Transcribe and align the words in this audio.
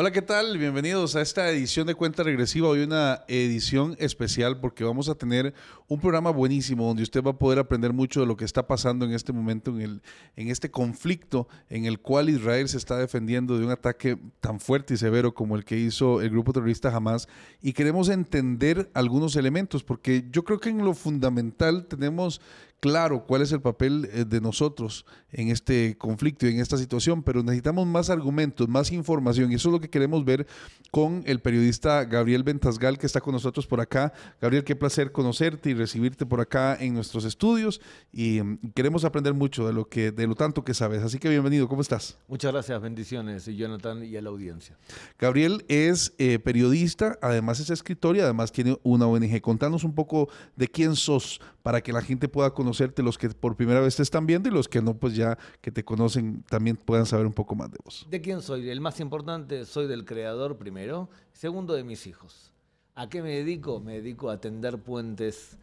Hola, 0.00 0.12
¿qué 0.12 0.22
tal? 0.22 0.58
Bienvenidos 0.58 1.16
a 1.16 1.22
esta 1.22 1.50
edición 1.50 1.88
de 1.88 1.96
Cuenta 1.96 2.22
Regresiva. 2.22 2.68
Hoy 2.68 2.84
una 2.84 3.24
edición 3.26 3.96
especial 3.98 4.60
porque 4.60 4.84
vamos 4.84 5.08
a 5.08 5.16
tener 5.16 5.54
un 5.88 5.98
programa 5.98 6.30
buenísimo 6.30 6.86
donde 6.86 7.02
usted 7.02 7.20
va 7.20 7.32
a 7.32 7.36
poder 7.36 7.58
aprender 7.58 7.92
mucho 7.92 8.20
de 8.20 8.26
lo 8.26 8.36
que 8.36 8.44
está 8.44 8.68
pasando 8.68 9.04
en 9.04 9.12
este 9.12 9.32
momento, 9.32 9.72
en, 9.72 9.80
el, 9.80 10.02
en 10.36 10.50
este 10.50 10.70
conflicto 10.70 11.48
en 11.68 11.84
el 11.84 11.98
cual 11.98 12.30
Israel 12.30 12.68
se 12.68 12.76
está 12.76 12.96
defendiendo 12.96 13.58
de 13.58 13.64
un 13.64 13.72
ataque 13.72 14.16
tan 14.38 14.60
fuerte 14.60 14.94
y 14.94 14.98
severo 14.98 15.34
como 15.34 15.56
el 15.56 15.64
que 15.64 15.76
hizo 15.76 16.22
el 16.22 16.30
grupo 16.30 16.52
terrorista 16.52 16.94
Hamas. 16.94 17.26
Y 17.60 17.72
queremos 17.72 18.08
entender 18.08 18.92
algunos 18.94 19.34
elementos 19.34 19.82
porque 19.82 20.26
yo 20.30 20.44
creo 20.44 20.60
que 20.60 20.68
en 20.68 20.84
lo 20.84 20.94
fundamental 20.94 21.86
tenemos 21.86 22.40
claro 22.80 23.24
cuál 23.26 23.42
es 23.42 23.52
el 23.52 23.60
papel 23.60 24.08
eh, 24.12 24.24
de 24.24 24.40
nosotros 24.40 25.04
en 25.32 25.48
este 25.48 25.96
conflicto 25.98 26.46
y 26.46 26.50
en 26.50 26.60
esta 26.60 26.76
situación, 26.76 27.22
pero 27.22 27.42
necesitamos 27.42 27.86
más 27.86 28.10
argumentos, 28.10 28.68
más 28.68 28.92
información 28.92 29.52
y 29.52 29.56
eso 29.56 29.68
es 29.68 29.72
lo 29.72 29.80
que 29.80 29.90
queremos 29.90 30.24
ver 30.24 30.46
con 30.90 31.22
el 31.26 31.40
periodista 31.40 32.04
Gabriel 32.04 32.42
Ventasgal 32.42 32.98
que 32.98 33.06
está 33.06 33.20
con 33.20 33.32
nosotros 33.32 33.66
por 33.66 33.80
acá. 33.80 34.12
Gabriel, 34.40 34.64
qué 34.64 34.76
placer 34.76 35.12
conocerte 35.12 35.70
y 35.70 35.74
recibirte 35.74 36.24
por 36.24 36.40
acá 36.40 36.76
en 36.80 36.94
nuestros 36.94 37.24
estudios 37.24 37.80
y, 38.12 38.40
mm, 38.40 38.72
queremos 38.74 39.04
aprender 39.04 39.34
mucho 39.34 39.66
de 39.66 39.72
lo 39.72 39.88
que 39.88 40.10
de 40.12 40.26
lo 40.26 40.34
tanto 40.34 40.64
que 40.64 40.74
sabes. 40.74 41.02
Así 41.02 41.18
que 41.18 41.28
bienvenido, 41.28 41.68
¿cómo 41.68 41.82
estás? 41.82 42.18
Muchas 42.28 42.52
gracias, 42.52 42.80
bendiciones, 42.80 43.44
Jonathan 43.46 44.04
y 44.04 44.16
a 44.16 44.22
la 44.22 44.30
audiencia. 44.30 44.76
Gabriel 45.18 45.64
es 45.68 46.14
eh, 46.18 46.38
periodista, 46.38 47.18
además 47.20 47.60
es 47.60 47.70
escritor 47.70 48.16
y 48.16 48.20
además 48.20 48.52
tiene 48.52 48.78
una 48.82 49.06
ONG. 49.06 49.40
Contanos 49.40 49.84
un 49.84 49.94
poco 49.94 50.28
de 50.56 50.68
quién 50.68 50.96
sos 50.96 51.40
para 51.68 51.82
que 51.82 51.92
la 51.92 52.00
gente 52.00 52.30
pueda 52.30 52.54
conocerte, 52.54 53.02
los 53.02 53.18
que 53.18 53.28
por 53.28 53.54
primera 53.54 53.80
vez 53.80 53.94
te 53.94 54.02
están 54.02 54.24
viendo 54.24 54.48
y 54.48 54.52
los 54.52 54.68
que 54.68 54.80
no, 54.80 54.96
pues 54.96 55.14
ya 55.14 55.36
que 55.60 55.70
te 55.70 55.84
conocen 55.84 56.42
también 56.48 56.78
puedan 56.78 57.04
saber 57.04 57.26
un 57.26 57.34
poco 57.34 57.54
más 57.56 57.70
de 57.70 57.76
vos. 57.84 58.06
¿De 58.08 58.22
quién 58.22 58.40
soy? 58.40 58.70
El 58.70 58.80
más 58.80 59.00
importante, 59.00 59.66
soy 59.66 59.86
del 59.86 60.06
creador 60.06 60.56
primero, 60.56 61.10
segundo 61.34 61.74
de 61.74 61.84
mis 61.84 62.06
hijos. 62.06 62.54
¿A 62.94 63.10
qué 63.10 63.20
me 63.20 63.36
dedico? 63.36 63.80
Me 63.80 64.00
dedico 64.00 64.30
a 64.30 64.32
atender 64.36 64.78
puentes 64.78 65.58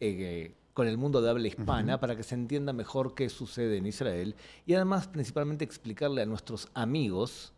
eh, 0.00 0.54
con 0.72 0.88
el 0.88 0.96
mundo 0.96 1.20
de 1.20 1.28
habla 1.28 1.48
hispana 1.48 2.00
para 2.00 2.16
que 2.16 2.22
se 2.22 2.36
entienda 2.36 2.72
mejor 2.72 3.14
qué 3.14 3.28
sucede 3.28 3.76
en 3.76 3.84
Israel 3.84 4.36
y 4.64 4.72
además 4.72 5.08
principalmente 5.08 5.62
explicarle 5.62 6.22
a 6.22 6.24
nuestros 6.24 6.70
amigos 6.72 7.52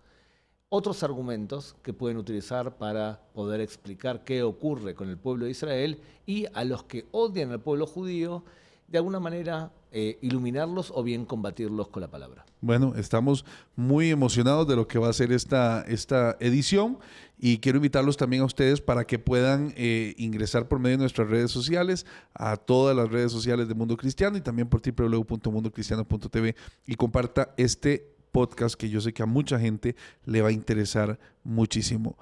otros 0.75 1.03
argumentos 1.03 1.77
que 1.83 1.93
pueden 1.93 2.17
utilizar 2.17 2.79
para 2.79 3.21
poder 3.35 3.61
explicar 3.61 4.25
qué 4.25 4.43
ocurre 4.43 4.95
con 4.95 5.11
el 5.11 5.19
pueblo 5.19 5.45
de 5.45 5.51
Israel 5.51 6.01
y 6.25 6.47
a 6.55 6.65
los 6.65 6.85
que 6.85 7.05
odian 7.11 7.51
al 7.51 7.61
pueblo 7.61 7.87
judío, 7.87 8.43
de 8.89 8.97
alguna 8.97 9.21
manera 9.21 9.71
eh, 9.91 10.17
iluminarlos 10.23 10.91
o 10.95 11.03
bien 11.03 11.27
combatirlos 11.27 11.89
con 11.89 12.01
la 12.01 12.11
palabra. 12.11 12.47
Bueno, 12.63 12.95
estamos 12.97 13.45
muy 13.77 14.09
emocionados 14.09 14.67
de 14.67 14.77
lo 14.77 14.89
que 14.89 14.99
va 14.99 15.11
a 15.11 15.13
ser 15.13 15.31
esta, 15.31 15.83
esta 15.83 16.39
edición 16.41 16.99
y 17.39 17.59
quiero 17.59 17.77
invitarlos 17.77 18.17
también 18.17 18.41
a 18.41 18.47
ustedes 18.47 18.81
para 18.81 19.05
que 19.07 19.19
puedan 19.19 19.75
eh, 19.77 20.15
ingresar 20.17 20.69
por 20.69 20.79
medio 20.79 20.97
de 20.97 21.03
nuestras 21.03 21.29
redes 21.29 21.51
sociales, 21.51 22.07
a 22.33 22.57
todas 22.57 22.97
las 22.97 23.11
redes 23.11 23.31
sociales 23.31 23.69
de 23.69 23.75
Mundo 23.75 23.99
Cristiano 23.99 24.39
y 24.39 24.41
también 24.41 24.71
por 24.71 24.81
www.mundocristiano.tv 24.81 26.57
y 26.87 26.95
comparta 26.95 27.53
este 27.59 28.12
podcast 28.33 28.75
que 28.75 28.89
yo 28.89 29.01
sé 29.01 29.13
que 29.13 29.23
a 29.23 29.27
mucha 29.27 29.61
gente 29.61 29.95
le 30.25 30.43
va 30.43 30.49
a 30.49 30.53
interesar 30.53 31.19
muchísimo. 31.45 32.17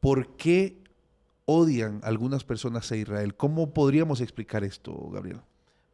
¿Por 0.00 0.36
qué 0.36 0.78
odian 1.44 2.00
algunas 2.04 2.44
personas 2.44 2.90
a 2.92 2.96
Israel? 2.96 3.34
¿Cómo 3.34 3.74
podríamos 3.74 4.20
explicar 4.20 4.64
esto, 4.64 5.10
Gabriel? 5.10 5.40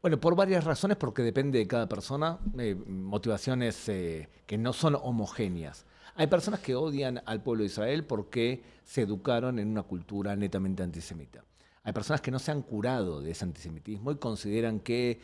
Bueno, 0.03 0.21
por 0.21 0.37
varias 0.37 0.65
razones, 0.65 0.99
porque 0.99 1.23
depende 1.23 1.59
de 1.59 1.67
cada 1.67 1.89
persona, 1.89 2.39
eh, 2.59 2.75
motivaciones 2.75 3.89
eh, 3.89 4.29
que 4.47 4.59
no 4.59 4.75
son 4.75 4.97
homogéneas. 4.97 5.87
Hay 6.17 6.27
personas 6.27 6.61
que 6.61 6.75
odian 6.75 7.23
al 7.25 7.43
pueblo 7.43 7.63
de 7.63 7.69
Israel 7.69 8.05
porque 8.05 8.63
se 8.85 9.01
educaron 9.01 9.59
en 9.59 9.69
una 9.69 9.83
cultura 9.83 10.37
netamente 10.37 10.83
antisemita. 10.83 11.43
Hay 11.83 11.93
personas 11.93 12.21
que 12.21 12.31
no 12.31 12.39
se 12.39 12.51
han 12.51 12.63
curado 12.63 13.21
de 13.21 13.31
ese 13.31 13.45
antisemitismo 13.45 14.13
y 14.13 14.17
consideran 14.17 14.81
que 14.81 15.21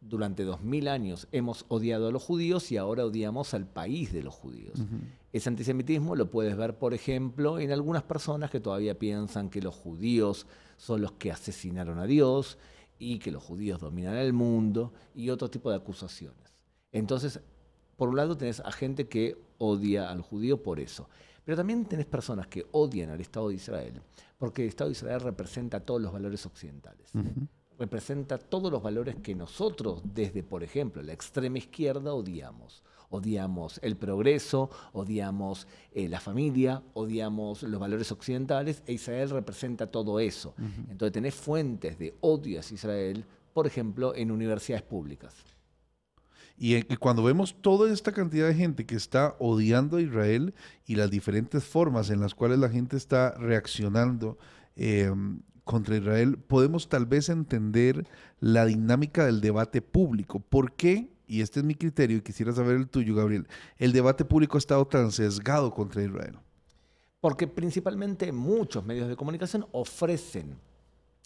durante 0.00 0.44
dos 0.44 0.62
mil 0.62 0.88
años 0.88 1.28
hemos 1.32 1.64
odiado 1.68 2.08
a 2.08 2.12
los 2.12 2.22
judíos 2.22 2.70
y 2.70 2.76
ahora 2.76 3.04
odiamos 3.04 3.54
al 3.54 3.66
país 3.66 4.12
de 4.12 4.22
los 4.22 4.34
judíos. 4.34 4.78
Ese 5.32 5.48
antisemitismo 5.48 6.14
lo 6.14 6.30
puedes 6.30 6.56
ver, 6.56 6.78
por 6.78 6.94
ejemplo, 6.94 7.58
en 7.58 7.72
algunas 7.72 8.02
personas 8.02 8.50
que 8.50 8.60
todavía 8.60 8.98
piensan 8.98 9.50
que 9.50 9.60
los 9.60 9.74
judíos 9.74 10.46
son 10.76 11.02
los 11.02 11.12
que 11.12 11.32
asesinaron 11.32 11.98
a 11.98 12.06
Dios 12.06 12.58
y 12.98 13.18
que 13.18 13.30
los 13.30 13.42
judíos 13.42 13.80
dominan 13.80 14.16
el 14.16 14.32
mundo 14.32 14.92
y 15.14 15.30
otro 15.30 15.50
tipo 15.50 15.70
de 15.70 15.76
acusaciones. 15.76 16.56
Entonces, 16.92 17.40
por 17.96 18.08
un 18.08 18.16
lado 18.16 18.36
tenés 18.36 18.60
a 18.60 18.72
gente 18.72 19.08
que 19.08 19.36
odia 19.58 20.10
al 20.10 20.22
judío 20.22 20.62
por 20.62 20.80
eso, 20.80 21.08
pero 21.44 21.56
también 21.56 21.84
tenés 21.84 22.06
personas 22.06 22.46
que 22.46 22.66
odian 22.72 23.10
al 23.10 23.20
Estado 23.20 23.48
de 23.48 23.54
Israel 23.54 24.02
porque 24.38 24.62
el 24.62 24.68
Estado 24.68 24.88
de 24.88 24.92
Israel 24.92 25.20
representa 25.20 25.80
todos 25.80 26.00
los 26.00 26.12
valores 26.12 26.46
occidentales 26.46 27.10
representa 27.78 28.38
todos 28.38 28.72
los 28.72 28.82
valores 28.82 29.16
que 29.16 29.34
nosotros, 29.34 30.02
desde, 30.04 30.42
por 30.42 30.62
ejemplo, 30.62 31.02
la 31.02 31.12
extrema 31.12 31.58
izquierda, 31.58 32.12
odiamos. 32.12 32.82
Odiamos 33.10 33.80
el 33.82 33.96
progreso, 33.96 34.68
odiamos 34.92 35.66
eh, 35.92 36.08
la 36.08 36.20
familia, 36.20 36.82
odiamos 36.92 37.62
los 37.62 37.80
valores 37.80 38.12
occidentales, 38.12 38.82
e 38.86 38.92
Israel 38.92 39.30
representa 39.30 39.90
todo 39.90 40.20
eso. 40.20 40.54
Entonces 40.90 41.12
tenés 41.12 41.34
fuentes 41.34 41.98
de 41.98 42.14
odio 42.20 42.60
hacia 42.60 42.74
Israel, 42.74 43.24
por 43.54 43.66
ejemplo, 43.66 44.14
en 44.14 44.30
universidades 44.30 44.82
públicas. 44.82 45.34
Y, 46.58 46.82
cuando 46.96 47.22
vemos 47.22 47.56
toda 47.62 47.90
esta 47.92 48.12
cantidad 48.12 48.48
de 48.48 48.54
gente 48.54 48.84
que 48.84 48.96
está 48.96 49.36
odiando 49.38 49.96
a 49.96 50.02
Israel 50.02 50.54
y 50.86 50.96
las 50.96 51.08
diferentes 51.08 51.64
formas 51.64 52.10
en 52.10 52.20
las 52.20 52.34
cuales 52.34 52.58
la 52.58 52.68
gente 52.68 52.96
está 52.96 53.30
reaccionando, 53.38 54.38
eh, 54.74 55.10
contra 55.68 55.98
Israel, 55.98 56.38
podemos 56.38 56.88
tal 56.88 57.04
vez 57.04 57.28
entender 57.28 58.08
la 58.40 58.64
dinámica 58.64 59.26
del 59.26 59.42
debate 59.42 59.82
público. 59.82 60.40
¿Por 60.40 60.72
qué? 60.72 61.10
Y 61.26 61.42
este 61.42 61.60
es 61.60 61.66
mi 61.66 61.74
criterio 61.74 62.16
y 62.16 62.20
quisiera 62.22 62.52
saber 62.52 62.76
el 62.76 62.88
tuyo, 62.88 63.14
Gabriel. 63.14 63.46
El 63.76 63.92
debate 63.92 64.24
público 64.24 64.56
ha 64.56 64.60
estado 64.60 64.86
tan 64.86 65.12
sesgado 65.12 65.70
contra 65.70 66.02
Israel. 66.02 66.38
Porque 67.20 67.46
principalmente 67.46 68.32
muchos 68.32 68.82
medios 68.82 69.10
de 69.10 69.16
comunicación 69.16 69.66
ofrecen 69.72 70.56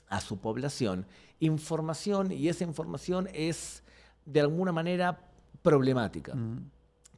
a 0.08 0.20
su 0.20 0.36
población 0.38 1.06
información 1.38 2.32
y 2.32 2.48
esa 2.48 2.64
información 2.64 3.28
es 3.32 3.84
de 4.26 4.40
alguna 4.40 4.72
manera 4.72 5.20
problemática. 5.62 6.36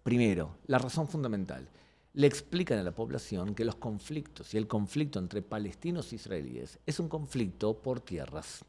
Primero, 0.03 0.57
la 0.67 0.77
razón 0.77 1.09
fundamental 1.09 1.67
le 2.15 2.27
explican 2.29 2.79
a 2.79 2.83
la 2.83 2.95
población 2.95 3.55
que 3.55 3.65
los 3.65 3.77
conflictos 3.77 4.55
y 4.55 4.57
el 4.57 4.69
conflicto 4.69 5.19
entre 5.19 5.43
palestinos 5.43 6.13
e 6.13 6.17
israelíes 6.17 6.79
es 6.87 7.01
un 7.01 7.09
conflicto 7.09 7.83
por 7.83 8.01
tierras. 8.01 8.65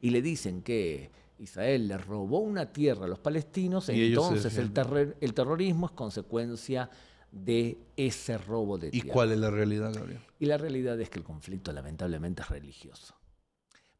Y 0.00 0.10
le 0.10 0.22
dicen 0.22 0.62
que 0.62 1.10
Israel 1.40 1.88
le 1.88 1.98
robó 1.98 2.38
una 2.38 2.72
tierra 2.72 3.06
a 3.06 3.08
los 3.08 3.18
palestinos, 3.18 3.88
y 3.88 4.06
entonces 4.06 4.56
el, 4.56 4.72
el, 5.20 5.34
terrorismo 5.34 5.86
es 5.86 5.92
consecuencia 5.92 6.88
de 7.32 7.76
ese 7.96 8.38
robo 8.38 8.78
de 8.78 8.90
tierra. 8.90 9.08
¿Y 9.08 9.10
cuál 9.10 9.32
es 9.32 9.38
la 9.38 9.50
realidad, 9.50 9.92
Gabriel? 9.92 10.20
Y 10.38 10.46
la 10.46 10.58
realidad 10.58 11.00
es 11.00 11.10
que 11.10 11.18
el 11.18 11.24
conflicto 11.24 11.72
lamentablemente 11.72 12.42
es 12.42 12.48
religioso. 12.48 13.17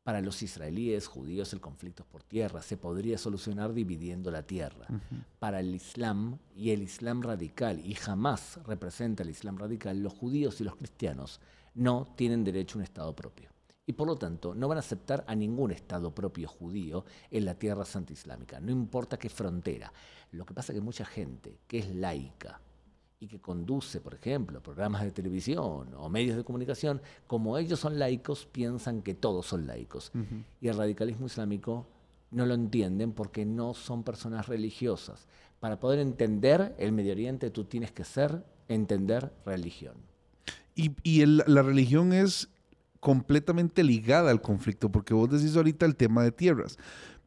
Para 0.02 0.20
los 0.22 0.42
israelíes, 0.42 1.06
judíos, 1.06 1.52
el 1.52 1.60
conflicto 1.60 2.02
es 2.02 2.08
por 2.08 2.22
tierra. 2.22 2.62
Se 2.62 2.78
podría 2.78 3.18
solucionar 3.18 3.74
dividiendo 3.74 4.30
la 4.30 4.42
tierra. 4.42 4.86
Para 5.38 5.60
el 5.60 5.74
Islam 5.74 6.38
y 6.56 6.70
el 6.70 6.82
Islam 6.82 7.22
radical, 7.22 7.80
y 7.84 7.94
jamás 7.94 8.58
representa 8.64 9.22
el 9.22 9.30
Islam 9.30 9.58
radical, 9.58 10.02
los 10.02 10.14
judíos 10.14 10.60
y 10.60 10.64
los 10.64 10.76
cristianos 10.76 11.40
no 11.74 12.08
tienen 12.16 12.42
derecho 12.42 12.76
a 12.76 12.78
un 12.78 12.84
Estado 12.84 13.14
propio. 13.14 13.50
Y 13.86 13.94
por 13.94 14.06
lo 14.06 14.16
tanto, 14.16 14.54
no 14.54 14.68
van 14.68 14.76
a 14.76 14.80
aceptar 14.80 15.24
a 15.26 15.34
ningún 15.34 15.70
Estado 15.70 16.14
propio 16.14 16.46
judío 16.46 17.06
en 17.30 17.46
la 17.46 17.54
tierra 17.54 17.86
santa 17.86 18.12
islámica, 18.12 18.60
no 18.60 18.70
importa 18.70 19.18
qué 19.18 19.30
frontera. 19.30 19.90
Lo 20.32 20.44
que 20.44 20.52
pasa 20.52 20.72
es 20.72 20.78
que 20.78 20.84
mucha 20.84 21.06
gente 21.06 21.60
que 21.66 21.78
es 21.78 21.94
laica, 21.94 22.60
y 23.20 23.26
que 23.26 23.40
conduce, 23.40 24.00
por 24.00 24.14
ejemplo, 24.14 24.62
programas 24.62 25.02
de 25.02 25.10
televisión 25.10 25.94
o 25.96 26.08
medios 26.08 26.36
de 26.36 26.44
comunicación, 26.44 27.00
como 27.26 27.58
ellos 27.58 27.80
son 27.80 27.98
laicos, 27.98 28.46
piensan 28.46 29.02
que 29.02 29.14
todos 29.14 29.46
son 29.46 29.66
laicos. 29.66 30.12
Y 30.60 30.68
el 30.68 30.76
radicalismo 30.76 31.26
islámico 31.26 31.86
no 32.30 32.46
lo 32.46 32.54
entienden 32.54 33.12
porque 33.12 33.44
no 33.44 33.74
son 33.74 34.04
personas 34.04 34.46
religiosas. 34.46 35.26
Para 35.58 35.80
poder 35.80 35.98
entender 35.98 36.76
el 36.78 36.92
Medio 36.92 37.12
Oriente 37.12 37.50
tú 37.50 37.64
tienes 37.64 37.90
que 37.90 38.04
ser, 38.04 38.44
entender 38.68 39.32
religión. 39.44 39.94
Y, 40.76 41.26
la 41.26 41.62
religión 41.62 42.12
es 42.12 42.48
completamente 43.00 43.82
ligada 43.82 44.30
al 44.30 44.40
conflicto, 44.40 44.90
porque 44.90 45.14
vos 45.14 45.30
decís 45.30 45.56
ahorita 45.56 45.86
el 45.86 45.96
tema 45.96 46.22
de 46.22 46.30
tierras. 46.30 46.78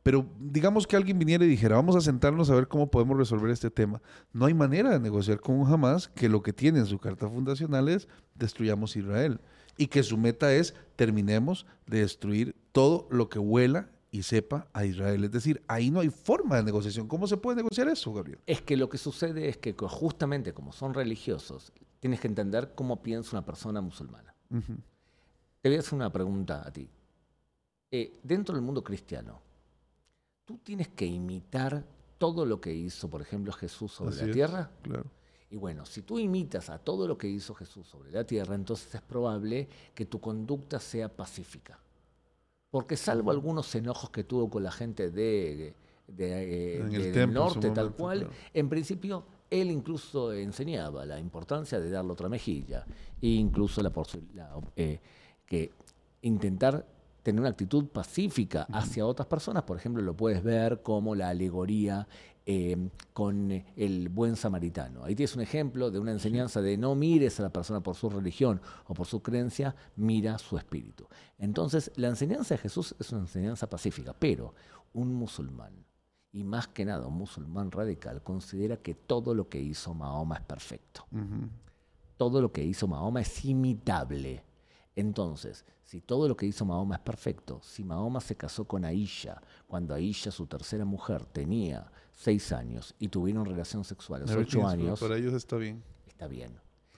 Pero 0.04 0.26
digamos 0.40 0.88
que 0.88 0.96
alguien 0.96 1.20
viniera 1.20 1.46
y 1.46 1.48
dijera, 1.48 1.76
vamos 1.76 1.96
a 1.96 2.02
sentarnos 2.02 2.50
a 2.50 2.56
ver 2.56 2.68
cómo 2.68 2.90
podemos 2.90 3.18
resolver 3.18 3.52
este 3.52 3.70
tema. 3.70 4.02
No 4.34 4.46
hay 4.46 4.54
manera 4.54 4.90
de 4.90 5.00
negociar 5.00 5.40
con 5.40 5.60
un 5.60 5.72
Hamas 5.72 6.08
que 6.08 6.28
lo 6.28 6.42
que 6.42 6.54
tiene 6.54 6.80
en 6.80 6.88
su 6.88 6.98
carta 6.98 7.30
fundacional 7.30 7.88
es 7.88 8.08
destruyamos 8.36 8.96
Israel. 8.96 9.40
Y 9.78 9.88
que 9.88 10.04
su 10.04 10.18
meta 10.18 10.54
es 10.54 10.74
terminemos 10.96 11.66
de 11.86 12.00
destruir 12.00 12.56
todo 12.72 13.08
lo 13.12 13.30
que 13.30 13.40
huela 13.40 13.90
y 14.12 14.24
sepa 14.24 14.68
a 14.74 14.86
Israel. 14.86 15.24
Es 15.24 15.32
decir, 15.32 15.64
ahí 15.68 15.92
no 15.92 16.00
hay 16.00 16.10
forma 16.10 16.58
de 16.58 16.64
negociación. 16.64 17.08
¿Cómo 17.08 17.28
se 17.28 17.38
puede 17.38 17.58
negociar 17.58 17.88
eso, 17.88 18.12
Gabriel? 18.12 18.40
Es 18.46 18.62
que 18.62 18.76
lo 18.76 18.90
que 18.90 18.98
sucede 18.98 19.48
es 19.48 19.58
que 19.58 19.74
justamente 19.74 20.54
como 20.54 20.74
son 20.74 20.94
religiosos, 20.94 21.72
tienes 22.00 22.20
que 22.20 22.28
entender 22.28 22.74
cómo 22.76 23.02
piensa 23.02 23.38
una 23.38 23.46
persona 23.46 23.82
musulmana. 23.82 24.36
Te 25.62 25.70
voy 25.70 25.78
a 25.78 25.80
hacer 25.80 25.94
una 25.94 26.12
pregunta 26.12 26.68
a 26.68 26.72
ti. 26.72 26.90
Eh, 27.92 28.20
dentro 28.24 28.56
del 28.56 28.64
mundo 28.64 28.84
cristiano, 28.84 29.42
tú 30.46 30.58
tienes 30.58 30.88
que 30.90 31.06
imitar 31.06 31.84
todo 32.18 32.46
lo 32.46 32.62
que 32.62 32.74
hizo, 32.74 33.10
por 33.10 33.22
ejemplo, 33.22 33.52
Jesús 33.52 33.92
sobre 33.92 34.16
la 34.16 34.34
tierra. 34.34 34.72
Claro. 34.82 35.06
Y 35.50 35.58
bueno, 35.58 35.86
si 35.86 36.02
tú 36.02 36.18
imitas 36.18 36.70
a 36.70 36.78
todo 36.78 37.08
lo 37.08 37.18
que 37.18 37.28
hizo 37.28 37.54
Jesús 37.54 37.86
sobre 37.86 38.12
la 38.12 38.24
tierra, 38.24 38.56
entonces 38.56 38.96
es 38.96 39.02
probable 39.02 39.68
que 39.94 40.06
tu 40.06 40.22
conducta 40.22 40.80
sea 40.80 41.10
pacífica. 41.10 41.78
Porque 42.70 42.96
salvo 42.96 43.32
algunos 43.32 43.74
enojos 43.76 44.12
que 44.12 44.24
tuvo 44.24 44.50
con 44.50 44.64
la 44.64 44.72
gente 44.72 45.12
de, 45.12 45.74
de, 46.08 47.12
del 47.14 47.34
norte, 47.34 47.70
tal 47.72 47.94
cual, 47.94 48.30
en 48.54 48.70
principio 48.70 49.26
él 49.50 49.70
incluso 49.70 50.32
enseñaba 50.32 51.06
la 51.06 51.20
importancia 51.20 51.80
de 51.82 51.90
darle 51.90 52.14
otra 52.14 52.30
mejilla 52.30 52.86
e 53.22 53.28
incluso 53.28 53.82
la, 53.82 53.92
la 54.34 54.62
eh, 54.78 55.00
que 55.46 55.72
intentar 56.22 56.86
tener 57.24 57.42
una 57.42 57.50
actitud 57.50 57.88
pacífica 57.88 58.64
hacia 58.72 59.06
otras 59.06 59.28
personas. 59.28 59.64
Por 59.64 59.78
ejemplo, 59.78 60.02
lo 60.02 60.16
puedes 60.16 60.44
ver 60.44 60.82
como 60.82 61.16
la 61.16 61.30
alegoría 61.30 62.08
eh, 62.46 62.90
con 63.14 63.52
el 63.76 64.10
buen 64.10 64.36
samaritano. 64.36 65.04
Ahí 65.04 65.16
tienes 65.16 65.36
un 65.36 65.44
ejemplo 65.44 65.92
de 65.92 66.00
una 66.00 66.12
enseñanza 66.12 66.62
de 66.62 66.76
no 66.76 66.96
mires 66.96 67.40
a 67.40 67.44
la 67.44 67.54
persona 67.54 67.82
por 67.82 67.96
su 67.96 68.10
religión 68.10 68.60
o 68.88 68.96
por 68.96 69.06
su 69.06 69.22
creencia, 69.22 69.76
mira 69.96 70.40
su 70.40 70.58
espíritu. 70.58 71.08
Entonces, 71.38 71.92
la 71.96 72.08
enseñanza 72.08 72.56
de 72.56 72.58
Jesús 72.58 72.96
es 73.00 73.12
una 73.12 73.22
enseñanza 73.22 73.70
pacífica, 73.70 74.16
pero 74.18 74.56
un 74.94 75.14
musulmán, 75.14 75.86
y 76.32 76.44
más 76.44 76.68
que 76.68 76.84
nada 76.84 77.06
un 77.06 77.18
musulmán 77.18 77.72
radical, 77.72 78.24
considera 78.24 78.78
que 78.78 78.96
todo 78.96 79.36
lo 79.36 79.48
que 79.48 79.62
hizo 79.62 79.94
Mahoma 79.94 80.38
es 80.38 80.42
perfecto. 80.42 81.06
Todo 82.18 82.42
lo 82.42 82.52
que 82.52 82.64
hizo 82.64 82.88
Mahoma 82.88 83.22
es 83.22 83.46
imitable. 83.46 84.44
Entonces, 84.96 85.66
si 85.84 86.02
todo 86.02 86.28
lo 86.28 86.36
que 86.36 86.46
hizo 86.46 86.66
Mahoma 86.66 86.96
es 86.96 87.02
perfecto, 87.02 87.62
si 87.64 87.84
Mahoma 87.84 88.20
se 88.20 88.36
casó 88.36 88.66
con 88.66 88.84
Aisha, 88.84 89.42
cuando 89.68 89.94
Aisha, 89.94 90.32
su 90.32 90.48
tercera 90.48 90.86
mujer, 90.86 91.26
tenía 91.26 91.92
seis 92.12 92.52
años 92.52 92.94
y 93.00 93.08
tuvieron 93.08 93.46
relación 93.46 93.84
sexual 93.84 94.24
a 94.24 94.26
los 94.26 94.36
ocho 94.36 94.68
años. 94.68 95.00
Para 95.00 95.18
ellos 95.18 95.34
está 95.34 95.58
bien. 95.58 95.82
Está 96.08 96.28
bien. 96.28 96.52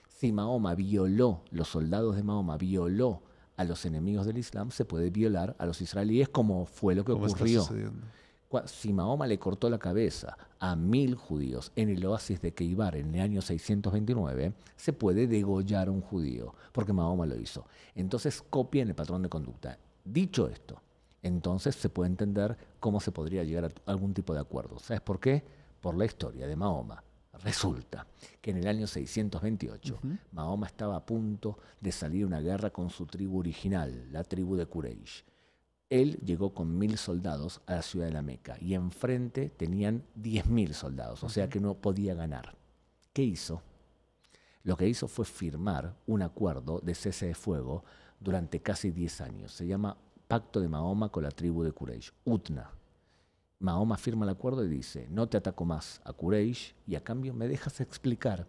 Si 0.08 0.32
Mahoma 0.32 0.74
violó, 0.74 1.42
los 1.50 1.68
soldados 1.68 2.16
de 2.16 2.22
Mahoma 2.22 2.56
violó 2.56 3.22
a 3.56 3.64
los 3.64 3.84
enemigos 3.84 4.26
del 4.26 4.38
Islam, 4.38 4.70
se 4.70 4.84
puede 4.84 5.10
violar 5.10 5.54
a 5.58 5.66
los 5.66 5.80
israelíes 5.80 6.28
como 6.28 6.66
fue 6.66 6.94
lo 6.94 7.04
que 7.04 7.12
ocurrió 7.12 7.64
si 8.66 8.92
Mahoma 8.92 9.26
le 9.26 9.38
cortó 9.38 9.68
la 9.68 9.78
cabeza 9.78 10.36
a 10.58 10.76
mil 10.76 11.14
judíos 11.14 11.72
en 11.76 11.90
el 11.90 12.04
oasis 12.06 12.40
de 12.40 12.52
Keibar 12.52 12.96
en 12.96 13.14
el 13.14 13.20
año 13.20 13.42
629, 13.42 14.54
se 14.76 14.92
puede 14.92 15.26
degollar 15.26 15.88
a 15.88 15.90
un 15.90 16.00
judío, 16.00 16.54
porque 16.72 16.92
Mahoma 16.92 17.26
lo 17.26 17.38
hizo. 17.38 17.66
Entonces 17.94 18.42
copien 18.42 18.88
el 18.88 18.94
patrón 18.94 19.22
de 19.22 19.28
conducta. 19.28 19.78
Dicho 20.04 20.48
esto, 20.48 20.80
entonces 21.22 21.74
se 21.74 21.88
puede 21.88 22.10
entender 22.10 22.56
cómo 22.80 23.00
se 23.00 23.12
podría 23.12 23.44
llegar 23.44 23.64
a 23.64 23.90
algún 23.90 24.14
tipo 24.14 24.34
de 24.34 24.40
acuerdo. 24.40 24.78
¿Sabes 24.78 25.00
por 25.00 25.20
qué? 25.20 25.42
Por 25.80 25.96
la 25.96 26.04
historia 26.04 26.46
de 26.46 26.56
Mahoma. 26.56 27.02
Resulta 27.42 28.06
que 28.40 28.52
en 28.52 28.58
el 28.58 28.68
año 28.68 28.86
628 28.86 29.98
Mahoma 30.32 30.66
estaba 30.66 30.96
a 30.96 31.04
punto 31.04 31.58
de 31.80 31.90
salir 31.90 32.24
a 32.24 32.28
una 32.28 32.40
guerra 32.40 32.70
con 32.70 32.90
su 32.90 33.06
tribu 33.06 33.40
original, 33.40 34.08
la 34.12 34.22
tribu 34.22 34.54
de 34.56 34.66
Quraysh 34.66 35.24
él 35.90 36.18
llegó 36.24 36.54
con 36.54 36.78
mil 36.78 36.96
soldados 36.98 37.60
a 37.66 37.74
la 37.74 37.82
ciudad 37.82 38.06
de 38.06 38.12
la 38.12 38.22
Meca 38.22 38.56
y 38.60 38.74
enfrente 38.74 39.50
tenían 39.50 40.04
diez 40.14 40.46
mil 40.46 40.74
soldados, 40.74 41.22
o 41.24 41.28
sea 41.28 41.48
que 41.48 41.60
no 41.60 41.74
podía 41.74 42.14
ganar. 42.14 42.56
¿Qué 43.12 43.22
hizo? 43.22 43.62
Lo 44.62 44.76
que 44.76 44.88
hizo 44.88 45.08
fue 45.08 45.24
firmar 45.24 45.94
un 46.06 46.22
acuerdo 46.22 46.80
de 46.80 46.94
cese 46.94 47.26
de 47.26 47.34
fuego 47.34 47.84
durante 48.18 48.60
casi 48.60 48.90
diez 48.90 49.20
años. 49.20 49.52
Se 49.52 49.66
llama 49.66 49.96
Pacto 50.26 50.60
de 50.60 50.68
Mahoma 50.68 51.10
con 51.10 51.22
la 51.22 51.30
tribu 51.30 51.62
de 51.62 51.72
Quraysh, 51.72 52.12
Utna. 52.24 52.70
Mahoma 53.58 53.98
firma 53.98 54.24
el 54.24 54.30
acuerdo 54.30 54.64
y 54.64 54.68
dice, 54.68 55.06
no 55.10 55.28
te 55.28 55.36
ataco 55.36 55.64
más 55.64 56.00
a 56.04 56.12
Quraysh 56.12 56.74
y 56.86 56.96
a 56.96 57.04
cambio 57.04 57.34
me 57.34 57.46
dejas 57.46 57.80
explicar 57.80 58.48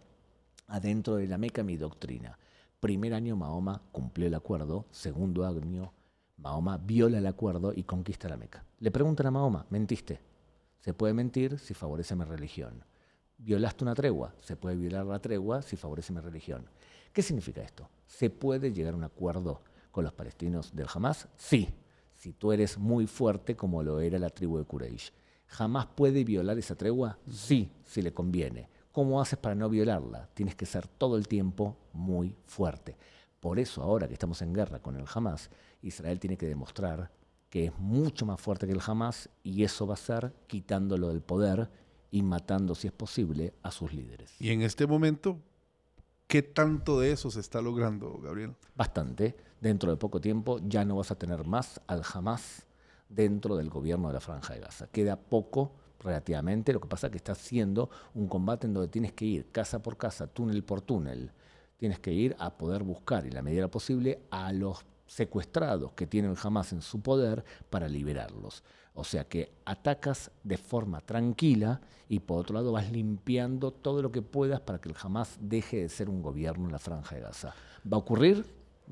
adentro 0.66 1.16
de 1.16 1.28
la 1.28 1.38
Meca 1.38 1.62
mi 1.62 1.76
doctrina. 1.76 2.38
Primer 2.80 3.14
año 3.14 3.36
Mahoma 3.36 3.82
cumplió 3.92 4.26
el 4.26 4.34
acuerdo, 4.34 4.86
segundo 4.90 5.46
año 5.46 5.92
Mahoma 6.36 6.76
viola 6.76 7.18
el 7.18 7.26
acuerdo 7.26 7.72
y 7.74 7.84
conquista 7.84 8.28
la 8.28 8.36
Meca. 8.36 8.64
Le 8.80 8.90
preguntan 8.90 9.26
a 9.26 9.30
Mahoma, 9.30 9.66
¿mentiste? 9.70 10.20
Se 10.80 10.92
puede 10.92 11.14
mentir 11.14 11.58
si 11.58 11.72
favorece 11.72 12.14
mi 12.14 12.24
religión. 12.24 12.84
Violaste 13.38 13.84
una 13.84 13.94
tregua, 13.94 14.34
se 14.40 14.56
puede 14.56 14.76
violar 14.76 15.06
la 15.06 15.18
tregua 15.18 15.62
si 15.62 15.76
favorece 15.76 16.12
mi 16.12 16.20
religión. 16.20 16.66
¿Qué 17.12 17.22
significa 17.22 17.62
esto? 17.62 17.88
¿Se 18.06 18.28
puede 18.28 18.72
llegar 18.72 18.92
a 18.92 18.96
un 18.96 19.04
acuerdo 19.04 19.62
con 19.90 20.04
los 20.04 20.12
palestinos 20.12 20.74
del 20.76 20.86
Hamas? 20.92 21.26
Sí, 21.36 21.68
si 22.14 22.32
tú 22.32 22.52
eres 22.52 22.76
muy 22.76 23.06
fuerte 23.06 23.56
como 23.56 23.82
lo 23.82 24.00
era 24.00 24.18
la 24.18 24.30
tribu 24.30 24.58
de 24.58 24.64
Quraysh. 24.64 25.12
¿Jamás 25.46 25.86
puede 25.86 26.24
violar 26.24 26.58
esa 26.58 26.74
tregua? 26.74 27.18
Sí, 27.30 27.70
si 27.84 28.02
le 28.02 28.12
conviene. 28.12 28.68
¿Cómo 28.92 29.20
haces 29.20 29.38
para 29.38 29.54
no 29.54 29.68
violarla? 29.68 30.28
Tienes 30.34 30.54
que 30.54 30.66
ser 30.66 30.86
todo 30.86 31.16
el 31.16 31.28
tiempo 31.28 31.76
muy 31.92 32.34
fuerte. 32.46 32.96
Por 33.40 33.58
eso 33.58 33.82
ahora 33.82 34.08
que 34.08 34.14
estamos 34.14 34.42
en 34.42 34.52
guerra 34.52 34.80
con 34.80 34.96
el 34.96 35.06
Hamas, 35.14 35.50
Israel 35.82 36.18
tiene 36.18 36.36
que 36.36 36.46
demostrar 36.46 37.10
que 37.50 37.66
es 37.66 37.78
mucho 37.78 38.26
más 38.26 38.40
fuerte 38.40 38.66
que 38.66 38.72
el 38.72 38.80
Hamas 38.84 39.28
y 39.42 39.62
eso 39.62 39.86
va 39.86 39.94
a 39.94 39.98
ser 39.98 40.34
quitándolo 40.46 41.08
del 41.08 41.22
poder 41.22 41.70
y 42.10 42.22
matando, 42.22 42.74
si 42.74 42.86
es 42.86 42.92
posible, 42.92 43.54
a 43.62 43.70
sus 43.70 43.92
líderes. 43.92 44.34
Y 44.40 44.50
en 44.50 44.62
este 44.62 44.86
momento, 44.86 45.38
¿qué 46.26 46.42
tanto 46.42 47.00
de 47.00 47.12
eso 47.12 47.30
se 47.30 47.40
está 47.40 47.60
logrando, 47.60 48.18
Gabriel? 48.18 48.54
Bastante. 48.74 49.36
Dentro 49.60 49.90
de 49.90 49.96
poco 49.96 50.20
tiempo 50.20 50.60
ya 50.66 50.84
no 50.84 50.96
vas 50.96 51.10
a 51.10 51.18
tener 51.18 51.46
más 51.46 51.80
al 51.86 52.02
Hamas 52.12 52.66
dentro 53.08 53.56
del 53.56 53.70
gobierno 53.70 54.08
de 54.08 54.14
la 54.14 54.20
Franja 54.20 54.54
de 54.54 54.60
Gaza. 54.60 54.88
Queda 54.88 55.16
poco 55.16 55.74
relativamente, 56.00 56.72
lo 56.72 56.80
que 56.80 56.88
pasa 56.88 57.06
es 57.06 57.10
que 57.12 57.16
está 57.18 57.32
haciendo 57.32 57.90
un 58.14 58.28
combate 58.28 58.66
en 58.66 58.74
donde 58.74 58.88
tienes 58.88 59.12
que 59.12 59.24
ir 59.24 59.50
casa 59.50 59.82
por 59.82 59.96
casa, 59.96 60.26
túnel 60.26 60.62
por 60.62 60.82
túnel, 60.82 61.32
tienes 61.78 61.98
que 61.98 62.12
ir 62.12 62.36
a 62.38 62.56
poder 62.56 62.82
buscar, 62.82 63.26
en 63.26 63.34
la 63.34 63.42
medida 63.42 63.68
posible, 63.68 64.20
a 64.30 64.52
los 64.52 64.84
secuestrados 65.06 65.92
que 65.92 66.06
tienen 66.06 66.34
jamás 66.34 66.72
en 66.72 66.82
su 66.82 67.00
poder 67.00 67.44
para 67.70 67.88
liberarlos. 67.88 68.62
O 68.94 69.04
sea 69.04 69.24
que 69.28 69.52
atacas 69.64 70.30
de 70.42 70.56
forma 70.56 71.00
tranquila 71.00 71.80
y 72.08 72.20
por 72.20 72.40
otro 72.40 72.54
lado 72.54 72.72
vas 72.72 72.90
limpiando 72.90 73.70
todo 73.70 74.00
lo 74.00 74.10
que 74.10 74.22
puedas 74.22 74.60
para 74.60 74.80
que 74.80 74.88
el 74.88 74.94
Hamas 75.00 75.36
deje 75.40 75.82
de 75.82 75.88
ser 75.88 76.08
un 76.08 76.22
gobierno 76.22 76.64
en 76.64 76.72
la 76.72 76.78
franja 76.78 77.14
de 77.14 77.20
Gaza. 77.20 77.54
¿Va 77.90 77.96
a 77.96 78.00
ocurrir? 78.00 78.46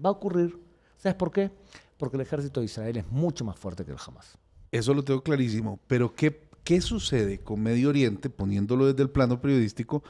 Va 0.04 0.10
a 0.10 0.12
ocurrir. 0.12 0.58
¿Sabes 0.98 1.16
por 1.16 1.30
qué? 1.30 1.50
Porque 1.96 2.16
el 2.16 2.20
ejército 2.20 2.60
de 2.60 2.66
Israel 2.66 2.96
es 2.98 3.10
mucho 3.10 3.44
más 3.44 3.58
fuerte 3.58 3.84
que 3.84 3.92
el 3.92 3.98
Hamas. 4.04 4.36
Eso 4.70 4.92
lo 4.92 5.02
tengo 5.02 5.22
clarísimo. 5.22 5.78
Pero 5.86 6.14
¿qué, 6.14 6.48
qué 6.64 6.80
sucede 6.80 7.38
con 7.38 7.62
Medio 7.62 7.88
Oriente, 7.88 8.28
poniéndolo 8.28 8.86
desde 8.86 9.02
el 9.02 9.10
plano 9.10 9.40
periodístico? 9.40 10.02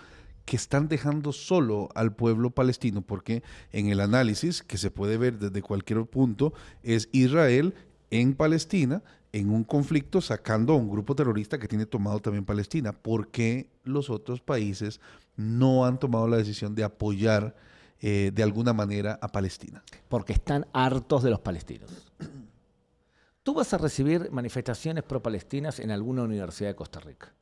Que 0.44 0.56
están 0.56 0.88
dejando 0.88 1.32
solo 1.32 1.88
al 1.94 2.14
pueblo 2.14 2.50
palestino, 2.50 3.02
porque 3.02 3.42
en 3.72 3.88
el 3.88 4.00
análisis 4.00 4.62
que 4.62 4.78
se 4.78 4.90
puede 4.90 5.16
ver 5.16 5.38
desde 5.38 5.62
cualquier 5.62 6.04
punto 6.06 6.52
es 6.82 7.08
Israel 7.12 7.74
en 8.10 8.34
Palestina 8.34 9.02
en 9.32 9.50
un 9.50 9.64
conflicto 9.64 10.20
sacando 10.20 10.74
a 10.74 10.76
un 10.76 10.88
grupo 10.88 11.16
terrorista 11.16 11.58
que 11.58 11.66
tiene 11.66 11.86
tomado 11.86 12.20
también 12.20 12.44
Palestina. 12.44 12.92
¿Por 12.92 13.28
qué 13.28 13.68
los 13.82 14.08
otros 14.08 14.40
países 14.40 15.00
no 15.36 15.84
han 15.84 15.98
tomado 15.98 16.28
la 16.28 16.36
decisión 16.36 16.74
de 16.76 16.84
apoyar 16.84 17.56
eh, 18.00 18.30
de 18.32 18.42
alguna 18.44 18.72
manera 18.72 19.18
a 19.20 19.32
Palestina? 19.32 19.82
Porque 20.08 20.34
están 20.34 20.66
hartos 20.72 21.24
de 21.24 21.30
los 21.30 21.40
palestinos. 21.40 21.90
Tú 23.42 23.54
vas 23.54 23.74
a 23.74 23.78
recibir 23.78 24.30
manifestaciones 24.30 25.02
pro-palestinas 25.02 25.80
en 25.80 25.90
alguna 25.90 26.22
universidad 26.22 26.68
de 26.68 26.76
Costa 26.76 27.00
Rica 27.00 27.34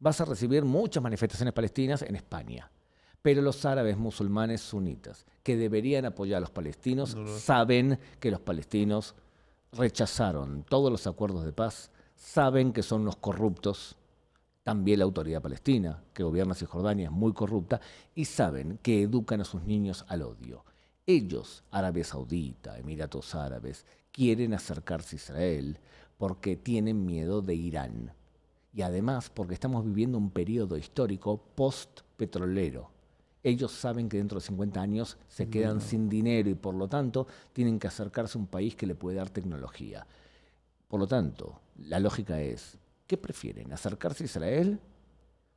vas 0.00 0.20
a 0.20 0.24
recibir 0.24 0.64
muchas 0.64 1.02
manifestaciones 1.02 1.54
palestinas 1.54 2.02
en 2.02 2.16
España. 2.16 2.70
Pero 3.22 3.42
los 3.42 3.64
árabes 3.66 3.98
musulmanes 3.98 4.62
sunitas, 4.62 5.26
que 5.42 5.56
deberían 5.56 6.06
apoyar 6.06 6.38
a 6.38 6.40
los 6.40 6.50
palestinos, 6.50 7.16
saben 7.38 7.98
que 8.18 8.30
los 8.30 8.40
palestinos 8.40 9.14
rechazaron 9.72 10.64
todos 10.66 10.90
los 10.90 11.06
acuerdos 11.06 11.44
de 11.44 11.52
paz, 11.52 11.90
saben 12.16 12.72
que 12.72 12.82
son 12.82 13.04
los 13.04 13.16
corruptos, 13.16 13.96
también 14.62 15.00
la 15.00 15.04
autoridad 15.04 15.42
palestina, 15.42 16.02
que 16.14 16.22
gobierna 16.22 16.54
Cisjordania, 16.54 17.06
es 17.06 17.12
muy 17.12 17.34
corrupta, 17.34 17.80
y 18.14 18.24
saben 18.24 18.78
que 18.82 19.02
educan 19.02 19.42
a 19.42 19.44
sus 19.44 19.62
niños 19.64 20.06
al 20.08 20.22
odio. 20.22 20.64
Ellos, 21.06 21.62
Arabia 21.70 22.04
Saudita, 22.04 22.78
Emiratos 22.78 23.34
Árabes, 23.34 23.84
quieren 24.12 24.54
acercarse 24.54 25.16
a 25.16 25.18
Israel 25.18 25.78
porque 26.16 26.56
tienen 26.56 27.04
miedo 27.04 27.42
de 27.42 27.54
Irán 27.54 28.12
y 28.72 28.82
además 28.82 29.30
porque 29.30 29.54
estamos 29.54 29.84
viviendo 29.84 30.18
un 30.18 30.30
periodo 30.30 30.76
histórico 30.76 31.38
post-petrolero. 31.54 32.90
Ellos 33.42 33.72
saben 33.72 34.08
que 34.08 34.18
dentro 34.18 34.38
de 34.38 34.46
50 34.46 34.80
años 34.80 35.16
se 35.28 35.48
quedan 35.48 35.80
sin 35.80 36.08
dinero 36.08 36.50
y 36.50 36.54
por 36.54 36.74
lo 36.74 36.88
tanto 36.88 37.26
tienen 37.52 37.78
que 37.78 37.88
acercarse 37.88 38.36
a 38.36 38.40
un 38.40 38.46
país 38.46 38.76
que 38.76 38.86
le 38.86 38.94
puede 38.94 39.16
dar 39.16 39.30
tecnología. 39.30 40.06
Por 40.88 41.00
lo 41.00 41.06
tanto, 41.06 41.60
la 41.78 42.00
lógica 42.00 42.40
es, 42.40 42.76
¿qué 43.06 43.16
prefieren? 43.16 43.72
¿Acercarse 43.72 44.24
a 44.24 44.26
Israel 44.26 44.80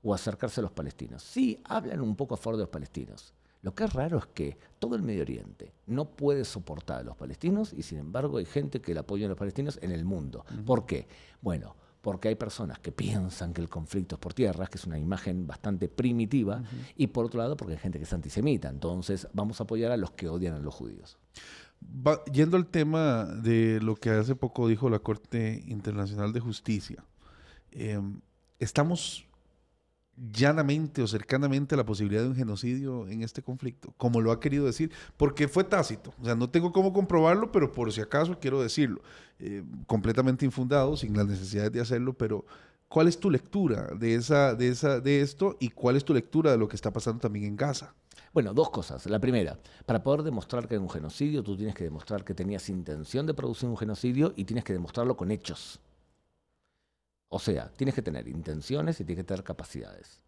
o 0.02 0.14
acercarse 0.14 0.62
a 0.62 0.64
los 0.64 0.72
palestinos? 0.72 1.24
Sí, 1.24 1.60
hablan 1.66 2.02
un 2.02 2.16
poco 2.16 2.36
a 2.36 2.38
favor 2.38 2.58
de 2.58 2.64
los 2.64 2.70
palestinos. 2.70 3.34
Lo 3.64 3.74
que 3.74 3.86
es 3.86 3.94
raro 3.94 4.18
es 4.18 4.26
que 4.28 4.58
todo 4.80 4.96
el 4.96 5.02
Medio 5.02 5.22
Oriente 5.22 5.74
no 5.88 6.06
puede 6.06 6.46
soportar 6.46 7.00
a 7.00 7.04
los 7.04 7.16
palestinos 7.16 7.74
y 7.74 7.84
sin 7.84 7.98
embargo 7.98 8.38
hay 8.38 8.46
gente 8.46 8.82
que 8.82 8.94
le 8.94 9.00
apoya 9.00 9.26
a 9.26 9.30
los 9.30 9.38
palestinos 9.38 9.80
en 9.82 9.92
el 9.92 10.04
mundo. 10.04 10.46
¿Por 10.66 10.86
qué? 10.86 11.08
Bueno, 11.42 11.76
porque 12.04 12.28
hay 12.28 12.36
personas 12.36 12.80
que 12.80 12.92
piensan 12.92 13.54
que 13.54 13.62
el 13.62 13.70
conflicto 13.70 14.16
es 14.16 14.20
por 14.20 14.34
tierras, 14.34 14.70
que 14.70 14.78
es 14.78 14.86
una 14.86 15.00
imagen 15.00 15.48
bastante 15.48 15.88
primitiva, 15.88 16.62
y 16.98 17.08
por 17.08 17.24
otro 17.24 17.40
lado 17.40 17.56
porque 17.56 17.76
hay 17.76 17.80
gente 17.80 17.98
que 17.98 18.04
es 18.04 18.12
antisemita. 18.12 18.68
Entonces 18.68 19.26
vamos 19.32 19.62
a 19.62 19.64
apoyar 19.64 19.90
a 19.94 19.96
los 19.96 20.12
que 20.12 20.28
odian 20.28 20.54
a 20.54 20.60
los 20.60 20.76
judíos. 20.76 21.18
yendo 22.34 22.58
al 22.58 22.68
tema 22.68 23.24
de 23.24 23.80
lo 23.82 23.96
que 23.96 24.10
hace 24.10 24.36
poco 24.36 24.68
dijo 24.68 24.90
la 24.90 25.00
Corte 25.00 25.64
Internacional 25.66 26.34
de 26.34 26.42
Justicia, 26.42 27.06
em, 27.72 28.20
estamos 28.60 29.26
llanamente 30.32 31.02
o 31.02 31.08
cercanamente 31.08 31.76
a 31.76 31.78
la 31.78 31.86
posibilidad 31.86 32.22
de 32.22 32.30
un 32.30 32.36
genocidio 32.36 33.08
en 33.08 33.24
este 33.24 33.42
conflicto, 33.42 33.94
como 33.98 34.22
lo 34.22 34.32
ha 34.32 34.40
querido 34.40 34.66
decir, 34.66 34.92
porque 35.18 35.48
fue 35.48 35.64
tácito. 35.64 36.14
O 36.22 36.26
sea, 36.26 36.36
no 36.36 36.50
tengo 36.50 36.72
cómo 36.72 36.94
comprobarlo, 36.94 37.52
pero 37.52 37.72
por 37.72 37.92
si 37.92 38.02
acaso 38.02 38.40
quiero 38.40 38.62
decirlo. 38.62 39.02
Eh, 39.40 39.64
completamente 39.88 40.46
infundado, 40.46 40.96
sin 40.96 41.18
la 41.18 41.24
necesidad 41.24 41.72
de 41.72 41.82
hacerlo, 41.82 42.14
pero 42.14 42.46
¿cuál 42.88 43.08
es 43.08 43.20
tu 43.20 43.32
lectura 43.32 43.88
de, 43.98 44.16
esa, 44.16 44.54
de, 44.54 44.70
esa, 44.70 45.00
de 45.00 45.22
esto 45.22 45.58
y 45.60 45.70
cuál 45.70 45.96
es 45.96 46.06
tu 46.06 46.14
lectura 46.14 46.52
de 46.52 46.58
lo 46.58 46.68
que 46.68 46.76
está 46.76 46.94
pasando 46.94 47.20
también 47.20 47.46
en 47.46 47.56
Gaza? 47.56 47.96
Bueno, 48.32 48.54
dos 48.54 48.70
cosas. 48.70 49.06
La 49.08 49.20
primera, 49.20 49.60
para 49.86 50.04
poder 50.04 50.24
demostrar 50.24 50.68
que 50.68 50.76
hay 50.76 50.82
un 50.82 50.90
genocidio, 50.90 51.44
tú 51.44 51.58
tienes 51.58 51.76
que 51.76 51.84
demostrar 51.84 52.24
que 52.24 52.34
tenías 52.34 52.70
intención 52.70 53.26
de 53.26 53.34
producir 53.34 53.68
un 53.68 53.78
genocidio 53.78 54.34
y 54.36 54.46
tienes 54.46 54.64
que 54.64 54.74
demostrarlo 54.74 55.18
con 55.18 55.32
hechos. 55.32 55.80
O 57.36 57.40
sea, 57.40 57.68
tienes 57.76 57.96
que 57.96 58.04
tener 58.04 58.28
intenciones 58.28 59.02
y 59.02 59.06
tienes 59.06 59.24
que 59.24 59.28
tener 59.28 59.44
capacidades. 59.44 60.22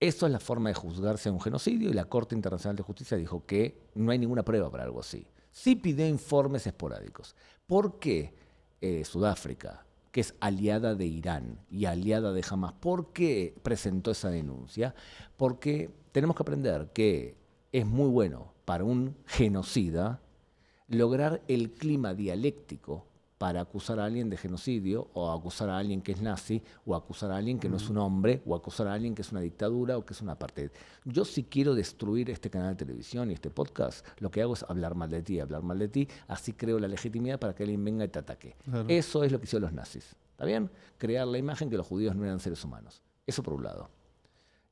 Eso 0.00 0.24
es 0.24 0.32
la 0.32 0.40
forma 0.40 0.70
de 0.70 0.74
juzgarse 0.74 1.30
un 1.30 1.42
genocidio 1.42 1.90
y 1.90 1.92
la 1.92 2.06
Corte 2.06 2.34
Internacional 2.34 2.74
de 2.74 2.82
Justicia 2.82 3.18
dijo 3.18 3.44
que 3.44 3.90
no 3.94 4.10
hay 4.12 4.18
ninguna 4.18 4.42
prueba 4.42 4.70
para 4.70 4.84
algo 4.84 5.00
así. 5.00 5.26
Sí 5.50 5.76
pidió 5.76 6.08
informes 6.08 6.66
esporádicos. 6.66 7.36
¿Por 7.66 7.98
qué 7.98 8.34
eh, 8.80 9.04
Sudáfrica, 9.04 9.84
que 10.10 10.22
es 10.22 10.34
aliada 10.40 10.94
de 10.94 11.04
Irán 11.04 11.66
y 11.70 11.84
aliada 11.84 12.32
de 12.32 12.42
Hamas, 12.48 12.72
por 12.72 13.12
qué 13.12 13.54
presentó 13.62 14.12
esa 14.12 14.30
denuncia? 14.30 14.94
Porque 15.36 15.90
tenemos 16.12 16.34
que 16.34 16.44
aprender 16.44 16.92
que 16.94 17.36
es 17.72 17.84
muy 17.84 18.08
bueno 18.08 18.54
para 18.64 18.84
un 18.84 19.18
genocida 19.26 20.22
lograr 20.88 21.42
el 21.46 21.72
clima 21.72 22.14
dialéctico 22.14 23.11
para 23.42 23.60
acusar 23.60 23.98
a 23.98 24.04
alguien 24.04 24.30
de 24.30 24.36
genocidio 24.36 25.10
o 25.14 25.28
acusar 25.32 25.68
a 25.68 25.76
alguien 25.76 26.00
que 26.00 26.12
es 26.12 26.22
nazi 26.22 26.62
o 26.86 26.94
acusar 26.94 27.32
a 27.32 27.38
alguien 27.38 27.58
que 27.58 27.68
no 27.68 27.76
es 27.76 27.90
un 27.90 27.98
hombre 27.98 28.40
o 28.46 28.54
acusar 28.54 28.86
a 28.86 28.94
alguien 28.94 29.16
que 29.16 29.22
es 29.22 29.32
una 29.32 29.40
dictadura 29.40 29.98
o 29.98 30.06
que 30.06 30.12
es 30.12 30.20
una 30.20 30.38
parte. 30.38 30.70
Yo 31.04 31.24
si 31.24 31.42
quiero 31.42 31.74
destruir 31.74 32.30
este 32.30 32.50
canal 32.50 32.76
de 32.76 32.84
televisión 32.84 33.32
y 33.32 33.34
este 33.34 33.50
podcast, 33.50 34.06
lo 34.20 34.30
que 34.30 34.42
hago 34.42 34.54
es 34.54 34.62
hablar 34.68 34.94
mal 34.94 35.10
de 35.10 35.24
ti, 35.24 35.40
hablar 35.40 35.64
mal 35.64 35.76
de 35.76 35.88
ti, 35.88 36.08
así 36.28 36.52
creo 36.52 36.78
la 36.78 36.86
legitimidad 36.86 37.40
para 37.40 37.52
que 37.52 37.64
alguien 37.64 37.84
venga 37.84 38.04
y 38.04 38.08
te 38.10 38.20
ataque. 38.20 38.54
Eso 38.86 39.24
es 39.24 39.32
lo 39.32 39.40
que 39.40 39.46
hicieron 39.46 39.62
los 39.62 39.72
nazis. 39.72 40.14
¿Está 40.30 40.44
bien? 40.44 40.70
Crear 40.96 41.26
la 41.26 41.38
imagen 41.38 41.68
que 41.68 41.76
los 41.76 41.86
judíos 41.88 42.14
no 42.14 42.24
eran 42.24 42.38
seres 42.38 42.62
humanos. 42.62 43.02
Eso 43.26 43.42
por 43.42 43.54
un 43.54 43.64
lado. 43.64 43.90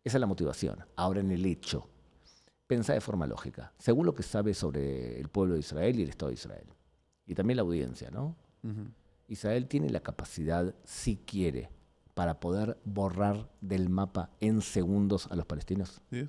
Esa 0.04 0.18
es 0.18 0.20
la 0.20 0.28
motivación. 0.28 0.78
Ahora 0.94 1.18
en 1.18 1.32
el 1.32 1.44
hecho. 1.44 1.88
Pensa 2.68 2.92
de 2.92 3.00
forma 3.00 3.26
lógica, 3.26 3.72
según 3.78 4.06
lo 4.06 4.14
que 4.14 4.22
sabe 4.22 4.54
sobre 4.54 5.18
el 5.18 5.28
pueblo 5.28 5.54
de 5.54 5.58
Israel 5.58 5.98
y 5.98 6.04
el 6.04 6.10
Estado 6.10 6.28
de 6.28 6.34
Israel. 6.34 6.66
Y 7.26 7.34
también 7.34 7.56
la 7.56 7.62
audiencia, 7.62 8.12
¿no? 8.12 8.36
Israel 9.28 9.66
tiene 9.68 9.90
la 9.90 10.00
capacidad, 10.00 10.74
si 10.84 11.16
quiere, 11.16 11.70
para 12.14 12.40
poder 12.40 12.78
borrar 12.84 13.48
del 13.60 13.88
mapa 13.88 14.30
en 14.40 14.60
segundos 14.60 15.28
a 15.30 15.36
los 15.36 15.46
palestinos. 15.46 16.00
Sí, 16.10 16.26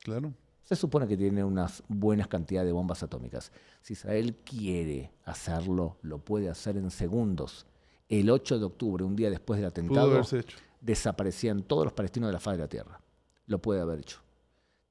claro. 0.00 0.34
Se 0.62 0.74
supone 0.74 1.06
que 1.06 1.16
tiene 1.16 1.44
unas 1.44 1.82
buenas 1.88 2.26
cantidades 2.26 2.66
de 2.66 2.72
bombas 2.72 3.02
atómicas. 3.02 3.52
Si 3.82 3.92
Israel 3.92 4.36
quiere 4.44 5.12
hacerlo, 5.24 5.96
lo 6.02 6.18
puede 6.18 6.48
hacer 6.48 6.76
en 6.76 6.90
segundos. 6.90 7.66
El 8.08 8.30
8 8.30 8.58
de 8.58 8.64
octubre, 8.64 9.04
un 9.04 9.14
día 9.14 9.30
después 9.30 9.58
del 9.58 9.68
atentado, 9.68 10.22
desaparecían 10.80 11.62
todos 11.62 11.84
los 11.84 11.92
palestinos 11.92 12.28
de 12.28 12.32
la 12.32 12.40
faz 12.40 12.56
de 12.56 12.62
la 12.62 12.68
tierra. 12.68 13.00
Lo 13.46 13.62
puede 13.62 13.80
haber 13.80 14.00
hecho. 14.00 14.18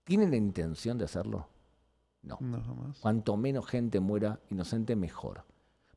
¿Tienen 0.05 0.31
la 0.31 0.37
intención 0.37 0.97
de 0.97 1.05
hacerlo? 1.05 1.49
No. 2.21 2.37
no 2.39 2.61
jamás. 2.61 2.99
Cuanto 2.99 3.35
menos 3.35 3.65
gente 3.67 3.99
muera 3.99 4.39
inocente, 4.49 4.95
mejor. 4.95 5.43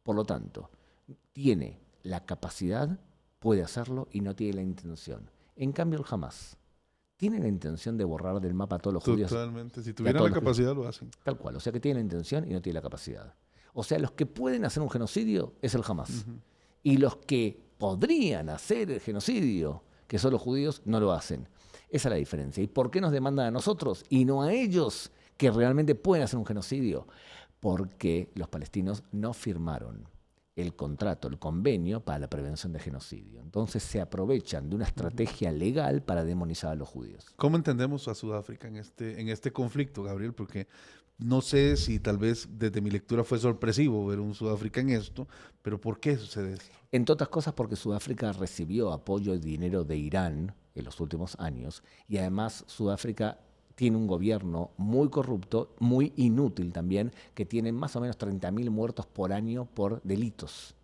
Por 0.03 0.17
lo 0.17 0.25
tanto, 0.25 0.71
tiene 1.33 1.81
la 2.03 2.25
capacidad, 2.25 2.99
puede 3.39 3.63
hacerlo 3.63 4.09
y 4.11 4.21
no 4.21 4.35
tiene 4.35 4.55
la 4.55 4.63
intención. 4.63 5.31
En 5.57 5.73
cambio, 5.73 5.99
el 5.99 6.05
Hamas 6.09 6.57
tiene 7.17 7.41
la 7.41 7.49
intención 7.49 7.97
de 7.99 8.05
borrar 8.05 8.41
del 8.41 8.55
mapa 8.55 8.77
a 8.77 8.79
todos 8.79 8.95
los 8.95 9.05
judíos. 9.05 9.31
Totalmente. 9.31 9.83
Si 9.83 9.93
tuvieran 9.93 10.23
la 10.23 10.31
capacidad, 10.31 10.75
lo 10.75 10.87
hacen. 10.87 11.11
Tal 11.25 11.37
cual. 11.37 11.57
O 11.57 11.61
sea 11.61 11.73
que 11.73 11.81
tiene 11.81 11.97
la 11.97 12.03
intención 12.03 12.49
y 12.49 12.53
no 12.53 12.63
tiene 12.63 12.75
la 12.75 12.83
capacidad. 12.83 13.35
O 13.75 13.83
sea, 13.83 13.99
los 13.99 14.13
que 14.13 14.25
pueden 14.25 14.65
hacer 14.65 14.83
un 14.83 14.91
genocidio 14.91 15.55
es 15.61 15.75
el 15.75 15.83
Hamas. 15.87 16.27
Y 16.83 16.97
los 16.97 17.17
que 17.17 17.61
podrían 17.77 18.49
hacer 18.49 18.91
el 18.91 19.01
genocidio, 19.01 19.83
que 20.07 20.19
son 20.19 20.33
los 20.33 20.41
judíos, 20.41 20.83
no 20.85 21.01
lo 21.01 21.13
hacen. 21.13 21.49
Esa 21.91 22.09
es 22.09 22.13
la 22.13 22.17
diferencia. 22.17 22.63
¿Y 22.63 22.67
por 22.67 22.91
qué 22.91 23.01
nos 23.01 23.13
demandan 23.13 23.47
a 23.47 23.51
nosotros 23.51 24.05
y 24.09 24.25
no 24.25 24.43
a 24.43 24.53
ellos 24.53 25.11
que 25.37 25.51
realmente 25.51 25.95
pueden 25.95 26.25
hacer 26.25 26.39
un 26.39 26.47
genocidio? 26.47 27.07
Porque 27.61 28.31
los 28.35 28.49
palestinos 28.49 29.03
no 29.13 29.33
firmaron 29.33 30.09
el 30.57 30.75
contrato, 30.75 31.29
el 31.29 31.39
convenio 31.39 32.01
para 32.01 32.19
la 32.19 32.29
prevención 32.29 32.73
de 32.73 32.81
genocidio. 32.81 33.41
Entonces 33.41 33.83
se 33.83 34.01
aprovechan 34.01 34.69
de 34.69 34.77
una 34.77 34.87
estrategia 34.87 35.53
legal 35.53 36.03
para 36.03 36.25
demonizar 36.25 36.73
a 36.73 36.75
los 36.75 36.89
judíos. 36.89 37.27
¿Cómo 37.37 37.57
entendemos 37.57 38.09
a 38.09 38.15
Sudáfrica 38.15 38.67
en 38.67 38.77
este, 38.77 39.21
en 39.21 39.29
este 39.29 39.53
conflicto, 39.53 40.03
Gabriel? 40.03 40.33
Porque 40.33 40.67
no 41.19 41.43
sé 41.43 41.77
si 41.77 42.01
tal 42.01 42.19
vez 42.19 42.49
desde 42.51 42.81
mi 42.81 42.91
lectura 42.91 43.23
fue 43.23 43.39
sorpresivo 43.39 44.05
ver 44.07 44.19
un 44.19 44.35
Sudáfrica 44.35 44.81
en 44.81 44.91
esto, 44.91 45.29
pero 45.63 45.81
¿por 45.81 46.01
qué 46.01 46.17
sucede 46.17 46.55
esto? 46.55 46.75
Entre 46.91 47.13
otras 47.13 47.29
cosas 47.29 47.55
porque 47.55 47.77
Sudáfrica 47.77 48.33
recibió 48.33 48.93
apoyo 48.93 49.35
y 49.35 49.39
dinero 49.39 49.85
de 49.85 49.97
Irán 49.97 50.55
en 50.75 50.85
los 50.85 50.99
últimos 51.01 51.37
años 51.39 51.83
y 52.09 52.19
además 52.19 52.65
Sudáfrica 52.67 53.39
tiene 53.79 53.97
un 53.97 54.09
gobierno 54.09 54.73
muy 54.77 55.09
corrupto, 55.09 55.73
muy 55.79 56.13
inútil 56.17 56.73
también, 56.73 57.13
que 57.33 57.47
tiene 57.47 57.71
más 57.71 57.95
o 57.95 58.01
menos 58.01 58.19
30.000 58.19 58.71
muertos 58.71 59.07
por 59.07 59.33
año 59.33 59.67
por 59.67 60.03
delitos. 60.03 60.75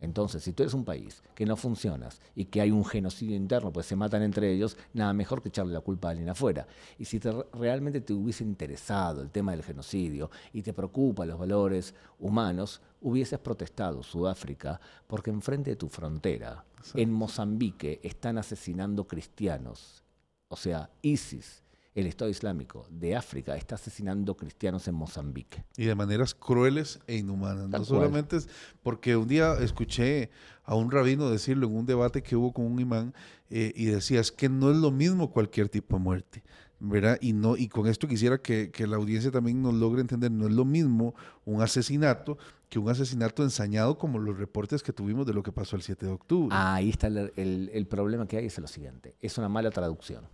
Entonces, 0.00 0.42
si 0.42 0.52
tú 0.52 0.64
eres 0.64 0.74
un 0.74 0.84
país 0.84 1.22
que 1.36 1.46
no 1.46 1.54
funcionas 1.54 2.20
y 2.34 2.46
que 2.46 2.60
hay 2.60 2.72
un 2.72 2.84
genocidio 2.84 3.36
interno, 3.36 3.72
pues 3.72 3.86
se 3.86 3.94
matan 3.94 4.24
entre 4.24 4.52
ellos, 4.52 4.76
nada 4.92 5.12
mejor 5.12 5.40
que 5.40 5.50
echarle 5.50 5.72
la 5.72 5.82
culpa 5.82 6.08
a 6.08 6.10
alguien 6.10 6.30
afuera. 6.30 6.66
Y 6.98 7.04
si 7.04 7.20
realmente 7.20 8.00
te 8.00 8.12
hubiese 8.12 8.42
interesado 8.42 9.22
el 9.22 9.30
tema 9.30 9.52
del 9.52 9.62
genocidio 9.62 10.28
y 10.52 10.62
te 10.62 10.72
preocupan 10.72 11.28
los 11.28 11.38
valores 11.38 11.94
humanos, 12.18 12.80
hubieses 13.02 13.38
protestado 13.38 14.02
Sudáfrica 14.02 14.80
porque 15.06 15.30
enfrente 15.30 15.70
de 15.70 15.76
tu 15.76 15.88
frontera, 15.88 16.64
en 16.94 17.12
Mozambique, 17.12 18.00
están 18.02 18.36
asesinando 18.36 19.06
cristianos. 19.06 20.02
O 20.48 20.56
sea, 20.56 20.90
ISIS 21.02 21.62
el 21.94 22.06
Estado 22.06 22.30
Islámico 22.30 22.86
de 22.90 23.14
África 23.14 23.56
está 23.56 23.74
asesinando 23.74 24.36
cristianos 24.36 24.88
en 24.88 24.94
Mozambique. 24.94 25.64
Y 25.76 25.84
de 25.84 25.94
maneras 25.94 26.34
crueles 26.34 27.00
e 27.06 27.16
inhumanas. 27.16 27.68
no 27.68 27.84
solamente 27.84 28.36
es 28.36 28.48
porque 28.82 29.16
un 29.16 29.28
día 29.28 29.54
escuché 29.60 30.30
a 30.64 30.74
un 30.74 30.90
rabino 30.90 31.28
decirlo 31.28 31.66
en 31.66 31.76
un 31.76 31.86
debate 31.86 32.22
que 32.22 32.36
hubo 32.36 32.52
con 32.52 32.64
un 32.64 32.80
imán 32.80 33.14
eh, 33.50 33.72
y 33.76 33.86
decía, 33.86 34.20
es 34.20 34.32
que 34.32 34.48
no 34.48 34.70
es 34.70 34.76
lo 34.78 34.90
mismo 34.90 35.30
cualquier 35.30 35.68
tipo 35.68 35.96
de 35.96 36.02
muerte. 36.02 36.42
¿verdad? 36.84 37.16
Y, 37.20 37.32
no, 37.32 37.56
y 37.56 37.68
con 37.68 37.86
esto 37.86 38.08
quisiera 38.08 38.38
que, 38.38 38.72
que, 38.72 38.88
la 38.88 38.96
audiencia 38.96 39.30
también 39.30 39.62
nos 39.62 39.72
logre 39.72 40.00
entender, 40.00 40.32
no 40.32 40.48
es 40.48 40.52
lo 40.52 40.64
mismo 40.64 41.14
un 41.44 41.62
asesinato 41.62 42.38
que 42.68 42.80
un 42.80 42.88
asesinato 42.88 43.44
ensañado 43.44 43.98
como 43.98 44.18
los 44.18 44.36
reportes 44.36 44.82
que 44.82 44.92
tuvimos 44.92 45.24
de 45.24 45.32
lo 45.32 45.44
que 45.44 45.52
pasó 45.52 45.76
el 45.76 45.82
7 45.82 46.06
de 46.06 46.12
octubre. 46.12 46.48
Ah, 46.50 46.74
ahí 46.74 46.90
está 46.90 47.06
el, 47.06 47.32
el, 47.36 47.70
el 47.72 47.86
problema 47.86 48.26
que 48.26 48.36
hay, 48.36 48.46
es 48.46 48.58
lo 48.58 48.66
siguiente, 48.66 49.14
es 49.20 49.38
una 49.38 49.48
mala 49.48 49.70
traducción. 49.70 50.24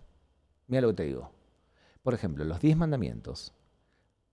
Mira 0.67 0.81
lo 0.81 0.87
que 0.87 0.95
te 0.95 1.03
digo. 1.03 1.38
Por 2.01 2.13
ejemplo, 2.13 2.43
los 2.45 2.59
diez 2.59 2.77
mandamientos, 2.77 3.53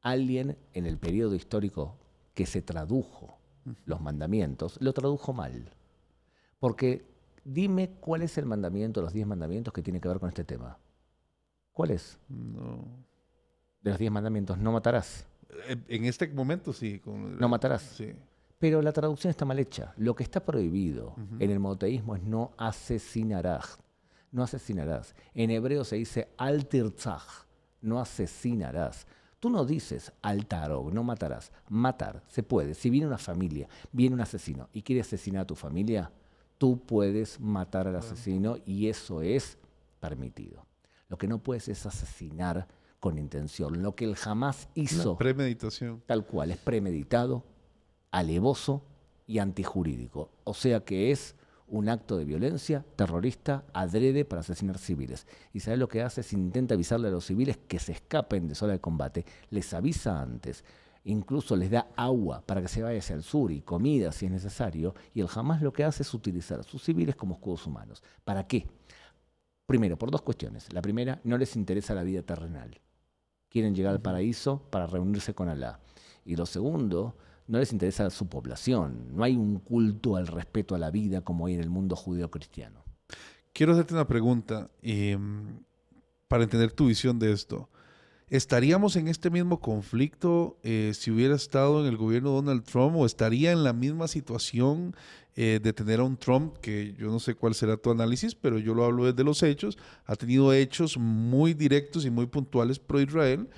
alguien 0.00 0.56
en 0.72 0.86
el 0.86 0.98
periodo 0.98 1.34
histórico 1.34 1.98
que 2.34 2.46
se 2.46 2.62
tradujo 2.62 3.38
los 3.84 4.00
mandamientos, 4.00 4.78
lo 4.80 4.92
tradujo 4.92 5.32
mal. 5.32 5.72
Porque 6.60 7.04
dime 7.44 7.90
cuál 8.00 8.22
es 8.22 8.38
el 8.38 8.46
mandamiento, 8.46 9.02
los 9.02 9.12
diez 9.12 9.26
mandamientos 9.26 9.72
que 9.72 9.82
tiene 9.82 10.00
que 10.00 10.08
ver 10.08 10.20
con 10.20 10.28
este 10.28 10.44
tema. 10.44 10.78
¿Cuál 11.72 11.90
es? 11.90 12.18
No. 12.28 12.84
De 13.82 13.90
los 13.90 13.98
diez 13.98 14.10
mandamientos, 14.10 14.58
no 14.58 14.72
matarás. 14.72 15.26
Eh, 15.68 15.76
en 15.88 16.04
este 16.04 16.28
momento 16.28 16.72
sí. 16.72 17.00
no 17.04 17.48
matarás. 17.48 17.82
Sí. 17.82 18.14
Pero 18.58 18.80
la 18.80 18.92
traducción 18.92 19.30
está 19.30 19.44
mal 19.44 19.58
hecha. 19.58 19.92
Lo 19.96 20.14
que 20.14 20.22
está 20.22 20.44
prohibido 20.44 21.14
en 21.38 21.50
el 21.50 21.60
monoteísmo 21.60 22.16
es 22.16 22.22
no 22.22 22.52
asesinarás. 22.56 23.78
No 24.32 24.42
asesinarás. 24.42 25.14
En 25.34 25.50
hebreo 25.50 25.84
se 25.84 25.96
dice 25.96 26.28
al 26.38 26.66
no 27.86 28.00
asesinarás. 28.00 29.06
Tú 29.40 29.50
no 29.50 29.64
dices 29.64 30.12
altar 30.22 30.72
o 30.72 30.90
no 30.90 31.02
matarás. 31.02 31.52
Matar 31.68 32.22
se 32.28 32.42
puede. 32.42 32.74
Si 32.74 32.90
viene 32.90 33.06
una 33.06 33.18
familia, 33.18 33.68
viene 33.92 34.14
un 34.14 34.20
asesino 34.20 34.68
y 34.72 34.82
quiere 34.82 35.02
asesinar 35.02 35.42
a 35.42 35.46
tu 35.46 35.54
familia, 35.54 36.10
tú 36.58 36.78
puedes 36.78 37.38
matar 37.40 37.86
al 37.86 37.96
asesino 37.96 38.56
y 38.64 38.88
eso 38.88 39.22
es 39.22 39.58
permitido. 40.00 40.66
Lo 41.08 41.18
que 41.18 41.28
no 41.28 41.38
puedes 41.38 41.68
es 41.68 41.86
asesinar 41.86 42.66
con 42.98 43.18
intención. 43.18 43.82
Lo 43.82 43.94
que 43.94 44.04
el 44.04 44.16
jamás 44.16 44.68
hizo, 44.74 45.16
premeditación. 45.16 46.02
tal 46.06 46.26
cual, 46.26 46.50
es 46.50 46.58
premeditado, 46.58 47.44
alevoso 48.10 48.82
y 49.26 49.38
antijurídico. 49.38 50.30
O 50.44 50.54
sea 50.54 50.80
que 50.80 51.12
es 51.12 51.36
un 51.68 51.88
acto 51.88 52.16
de 52.16 52.24
violencia 52.24 52.84
terrorista 52.96 53.64
adrede 53.72 54.24
para 54.24 54.40
asesinar 54.40 54.78
civiles. 54.78 55.26
Y 55.52 55.60
sabe 55.60 55.76
lo 55.76 55.88
que 55.88 56.02
hace? 56.02 56.20
Es 56.20 56.32
intenta 56.32 56.74
avisarle 56.74 57.08
a 57.08 57.10
los 57.10 57.26
civiles 57.26 57.58
que 57.68 57.78
se 57.78 57.92
escapen 57.92 58.48
de 58.48 58.54
zona 58.54 58.74
de 58.74 58.80
combate. 58.80 59.24
Les 59.50 59.72
avisa 59.74 60.20
antes. 60.20 60.64
Incluso 61.04 61.54
les 61.56 61.70
da 61.70 61.88
agua 61.96 62.42
para 62.44 62.60
que 62.60 62.68
se 62.68 62.82
vaya 62.82 62.98
hacia 62.98 63.14
el 63.14 63.22
sur 63.22 63.52
y 63.52 63.62
comida 63.62 64.12
si 64.12 64.26
es 64.26 64.32
necesario. 64.32 64.94
Y 65.14 65.20
el 65.20 65.28
jamás 65.28 65.62
lo 65.62 65.72
que 65.72 65.84
hace 65.84 66.02
es 66.02 66.14
utilizar 66.14 66.60
a 66.60 66.64
sus 66.64 66.82
civiles 66.82 67.16
como 67.16 67.34
escudos 67.34 67.66
humanos. 67.66 68.02
¿Para 68.24 68.46
qué? 68.46 68.66
Primero, 69.66 69.98
por 69.98 70.10
dos 70.10 70.22
cuestiones. 70.22 70.72
La 70.72 70.82
primera, 70.82 71.20
no 71.24 71.38
les 71.38 71.56
interesa 71.56 71.94
la 71.94 72.04
vida 72.04 72.22
terrenal. 72.22 72.80
Quieren 73.48 73.74
llegar 73.74 73.92
al 73.92 74.02
paraíso 74.02 74.62
para 74.70 74.86
reunirse 74.86 75.34
con 75.34 75.48
Alá. 75.48 75.80
Y 76.24 76.36
lo 76.36 76.46
segundo, 76.46 77.16
no 77.48 77.58
les 77.58 77.72
interesa 77.72 78.10
su 78.10 78.28
población. 78.28 79.08
No 79.14 79.24
hay 79.24 79.36
un 79.36 79.58
culto 79.60 80.16
al 80.16 80.26
respeto 80.26 80.74
a 80.74 80.78
la 80.78 80.90
vida 80.90 81.20
como 81.20 81.46
hay 81.46 81.54
en 81.54 81.60
el 81.60 81.70
mundo 81.70 81.96
judío-cristiano. 81.96 82.84
Quiero 83.52 83.72
hacerte 83.72 83.94
una 83.94 84.06
pregunta 84.06 84.70
em, 84.82 85.60
para 86.28 86.44
entender 86.44 86.72
tu 86.72 86.86
visión 86.86 87.18
de 87.18 87.32
esto. 87.32 87.70
¿Estaríamos 88.28 88.96
en 88.96 89.06
este 89.06 89.30
mismo 89.30 89.60
conflicto 89.60 90.58
eh, 90.64 90.92
si 90.94 91.12
hubiera 91.12 91.36
estado 91.36 91.80
en 91.80 91.86
el 91.86 91.96
gobierno 91.96 92.30
Donald 92.32 92.64
Trump 92.64 92.96
o 92.96 93.06
estaría 93.06 93.52
en 93.52 93.62
la 93.62 93.72
misma 93.72 94.08
situación 94.08 94.96
eh, 95.36 95.60
de 95.62 95.72
tener 95.72 96.00
a 96.00 96.02
un 96.02 96.16
Trump 96.16 96.56
que 96.58 96.94
yo 96.98 97.06
no 97.06 97.20
sé 97.20 97.34
cuál 97.34 97.54
será 97.54 97.76
tu 97.76 97.92
análisis, 97.92 98.34
pero 98.34 98.58
yo 98.58 98.74
lo 98.74 98.84
hablo 98.84 99.04
desde 99.04 99.22
los 99.22 99.44
hechos, 99.44 99.78
ha 100.06 100.16
tenido 100.16 100.52
hechos 100.52 100.98
muy 100.98 101.54
directos 101.54 102.04
y 102.04 102.10
muy 102.10 102.26
puntuales 102.26 102.80
pro 102.80 103.00
Israel 103.00 103.48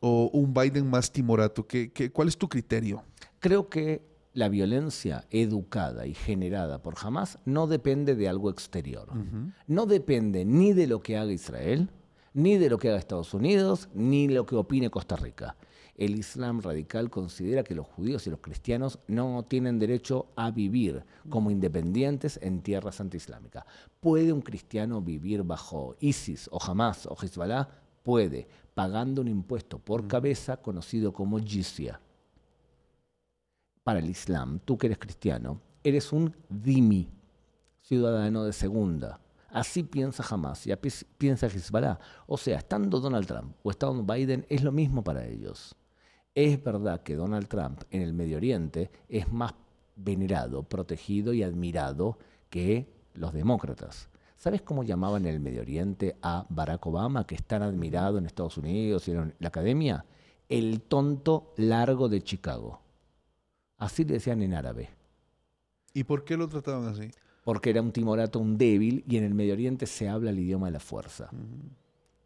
o 0.00 0.30
un 0.32 0.52
Biden 0.52 0.90
más 0.90 1.10
timorato? 1.10 1.66
¿Qué, 1.66 1.90
qué, 1.90 2.10
cuál 2.10 2.28
es 2.28 2.36
tu 2.36 2.48
criterio? 2.48 3.02
Creo 3.40 3.68
que 3.68 4.02
la 4.34 4.48
violencia 4.48 5.26
educada 5.30 6.06
y 6.06 6.14
generada 6.14 6.82
por 6.82 6.94
Hamas 7.00 7.38
no 7.44 7.66
depende 7.66 8.14
de 8.14 8.28
algo 8.28 8.50
exterior. 8.50 9.08
No 9.66 9.86
depende 9.86 10.44
ni 10.44 10.72
de 10.72 10.86
lo 10.86 11.02
que 11.02 11.16
haga 11.16 11.32
Israel, 11.32 11.88
ni 12.34 12.56
de 12.56 12.70
lo 12.70 12.78
que 12.78 12.88
haga 12.88 12.98
Estados 12.98 13.34
Unidos, 13.34 13.88
ni 13.94 14.28
lo 14.28 14.44
que 14.46 14.56
opine 14.56 14.90
Costa 14.90 15.16
Rica. 15.16 15.56
El 15.96 16.16
Islam 16.16 16.60
radical 16.60 17.10
considera 17.10 17.64
que 17.64 17.74
los 17.74 17.86
judíos 17.86 18.26
y 18.26 18.30
los 18.30 18.38
cristianos 18.38 19.00
no 19.08 19.44
tienen 19.44 19.80
derecho 19.80 20.26
a 20.36 20.52
vivir 20.52 21.04
como 21.28 21.50
independientes 21.50 22.38
en 22.42 22.62
tierras 22.62 23.00
antiislámicas. 23.00 23.64
¿Puede 23.98 24.32
un 24.32 24.42
cristiano 24.42 25.00
vivir 25.00 25.42
bajo 25.42 25.96
ISIS 25.98 26.48
o 26.52 26.62
Hamas 26.62 27.06
o 27.06 27.16
Hezbollah? 27.20 27.68
Puede, 28.04 28.46
pagando 28.74 29.22
un 29.22 29.28
impuesto 29.28 29.80
por 29.80 30.06
cabeza 30.06 30.58
conocido 30.58 31.12
como 31.12 31.40
jizya. 31.40 32.00
Para 33.88 34.00
el 34.00 34.10
Islam, 34.10 34.60
tú 34.66 34.76
que 34.76 34.88
eres 34.88 34.98
cristiano, 34.98 35.62
eres 35.82 36.12
un 36.12 36.36
dhimmi, 36.50 37.08
ciudadano 37.80 38.44
de 38.44 38.52
segunda. 38.52 39.18
Así 39.48 39.82
piensa 39.82 40.22
Hamas 40.28 40.66
y 40.66 40.74
piensa 41.16 41.46
Hezbollah. 41.46 41.98
O 42.26 42.36
sea, 42.36 42.58
estando 42.58 43.00
Donald 43.00 43.26
Trump 43.26 43.56
o 43.62 43.70
estando 43.70 44.04
Biden, 44.04 44.44
es 44.50 44.62
lo 44.62 44.72
mismo 44.72 45.02
para 45.02 45.24
ellos. 45.24 45.74
Es 46.34 46.62
verdad 46.62 47.02
que 47.02 47.16
Donald 47.16 47.48
Trump 47.48 47.80
en 47.90 48.02
el 48.02 48.12
Medio 48.12 48.36
Oriente 48.36 48.90
es 49.08 49.32
más 49.32 49.54
venerado, 49.96 50.64
protegido 50.64 51.32
y 51.32 51.42
admirado 51.42 52.18
que 52.50 52.92
los 53.14 53.32
demócratas. 53.32 54.10
¿Sabes 54.36 54.60
cómo 54.60 54.84
llamaban 54.84 55.24
en 55.24 55.32
el 55.32 55.40
Medio 55.40 55.62
Oriente 55.62 56.18
a 56.20 56.44
Barack 56.50 56.86
Obama, 56.86 57.26
que 57.26 57.36
es 57.36 57.42
tan 57.42 57.62
admirado 57.62 58.18
en 58.18 58.26
Estados 58.26 58.58
Unidos 58.58 59.08
y 59.08 59.12
en 59.12 59.34
la 59.38 59.48
academia? 59.48 60.04
El 60.46 60.82
tonto 60.82 61.54
largo 61.56 62.10
de 62.10 62.20
Chicago. 62.20 62.82
Así 63.78 64.04
le 64.04 64.14
decían 64.14 64.42
en 64.42 64.54
árabe. 64.54 64.90
¿Y 65.94 66.04
por 66.04 66.24
qué 66.24 66.36
lo 66.36 66.48
trataban 66.48 66.86
así? 66.88 67.10
Porque 67.44 67.70
era 67.70 67.80
un 67.80 67.92
timorato, 67.92 68.38
un 68.38 68.58
débil, 68.58 69.04
y 69.08 69.16
en 69.16 69.24
el 69.24 69.34
Medio 69.34 69.54
Oriente 69.54 69.86
se 69.86 70.08
habla 70.08 70.30
el 70.30 70.38
idioma 70.38 70.66
de 70.66 70.72
la 70.72 70.80
fuerza. 70.80 71.30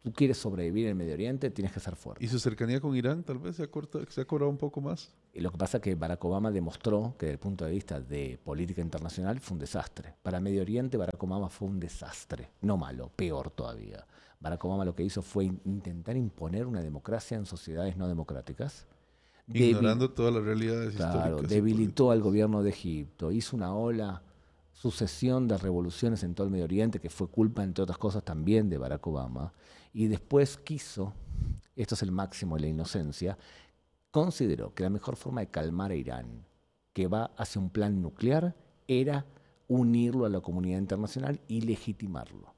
Tú 0.03 0.11
quieres 0.11 0.37
sobrevivir 0.37 0.85
en 0.85 0.89
el 0.89 0.95
Medio 0.95 1.13
Oriente, 1.13 1.49
tienes 1.49 1.71
que 1.71 1.79
ser 1.79 1.95
fuerte. 1.95 2.25
¿Y 2.25 2.27
su 2.27 2.37
cercanía 2.37 2.81
con 2.81 2.93
Irán 2.93 3.23
tal 3.23 3.39
vez 3.39 3.55
se 3.55 3.63
ha, 3.63 3.69
se 4.09 4.21
ha 4.21 4.25
cobrado 4.25 4.49
un 4.49 4.57
poco 4.57 4.81
más? 4.81 5.13
Y 5.33 5.39
lo 5.39 5.49
que 5.49 5.57
pasa 5.57 5.77
es 5.77 5.83
que 5.83 5.95
Barack 5.95 6.25
Obama 6.25 6.51
demostró 6.51 7.15
que 7.17 7.27
desde 7.27 7.33
el 7.35 7.39
punto 7.39 7.63
de 7.63 7.71
vista 7.71 8.01
de 8.01 8.37
política 8.43 8.81
internacional 8.81 9.39
fue 9.39 9.55
un 9.55 9.59
desastre. 9.59 10.15
Para 10.21 10.41
Medio 10.41 10.61
Oriente 10.61 10.97
Barack 10.97 11.23
Obama 11.23 11.49
fue 11.49 11.69
un 11.69 11.79
desastre, 11.79 12.49
no 12.61 12.75
malo, 12.75 13.09
peor 13.15 13.49
todavía. 13.49 14.05
Barack 14.41 14.65
Obama 14.65 14.83
lo 14.83 14.93
que 14.93 15.03
hizo 15.03 15.21
fue 15.21 15.45
intentar 15.45 16.17
imponer 16.17 16.67
una 16.67 16.81
democracia 16.81 17.37
en 17.37 17.45
sociedades 17.45 17.95
no 17.95 18.09
democráticas. 18.09 18.85
Ignorando 19.47 20.09
todas 20.11 20.33
las 20.33 20.43
realidades 20.43 20.95
claro, 20.95 21.41
debilitó 21.41 22.11
al 22.11 22.21
gobierno 22.21 22.63
de 22.63 22.69
Egipto, 22.69 23.31
hizo 23.31 23.55
una 23.55 23.75
ola, 23.75 24.21
sucesión 24.71 25.47
de 25.47 25.57
revoluciones 25.57 26.23
en 26.23 26.33
todo 26.33 26.47
el 26.47 26.51
Medio 26.51 26.65
Oriente, 26.65 26.99
que 26.99 27.09
fue 27.09 27.27
culpa, 27.27 27.63
entre 27.63 27.83
otras 27.83 27.97
cosas, 27.97 28.23
también 28.23 28.69
de 28.69 28.77
Barack 28.77 29.05
Obama 29.05 29.53
y 29.93 30.07
después 30.07 30.57
quiso, 30.57 31.13
esto 31.75 31.95
es 31.95 32.01
el 32.01 32.11
máximo 32.11 32.55
de 32.55 32.63
la 32.63 32.67
inocencia, 32.67 33.37
consideró 34.11 34.73
que 34.73 34.83
la 34.83 34.89
mejor 34.89 35.15
forma 35.15 35.41
de 35.41 35.47
calmar 35.47 35.91
a 35.91 35.95
Irán, 35.95 36.45
que 36.93 37.07
va 37.07 37.25
hacia 37.37 37.61
un 37.61 37.69
plan 37.69 38.01
nuclear, 38.01 38.55
era 38.87 39.25
unirlo 39.67 40.25
a 40.25 40.29
la 40.29 40.41
comunidad 40.41 40.79
internacional 40.79 41.39
y 41.47 41.61
legitimarlo. 41.61 42.53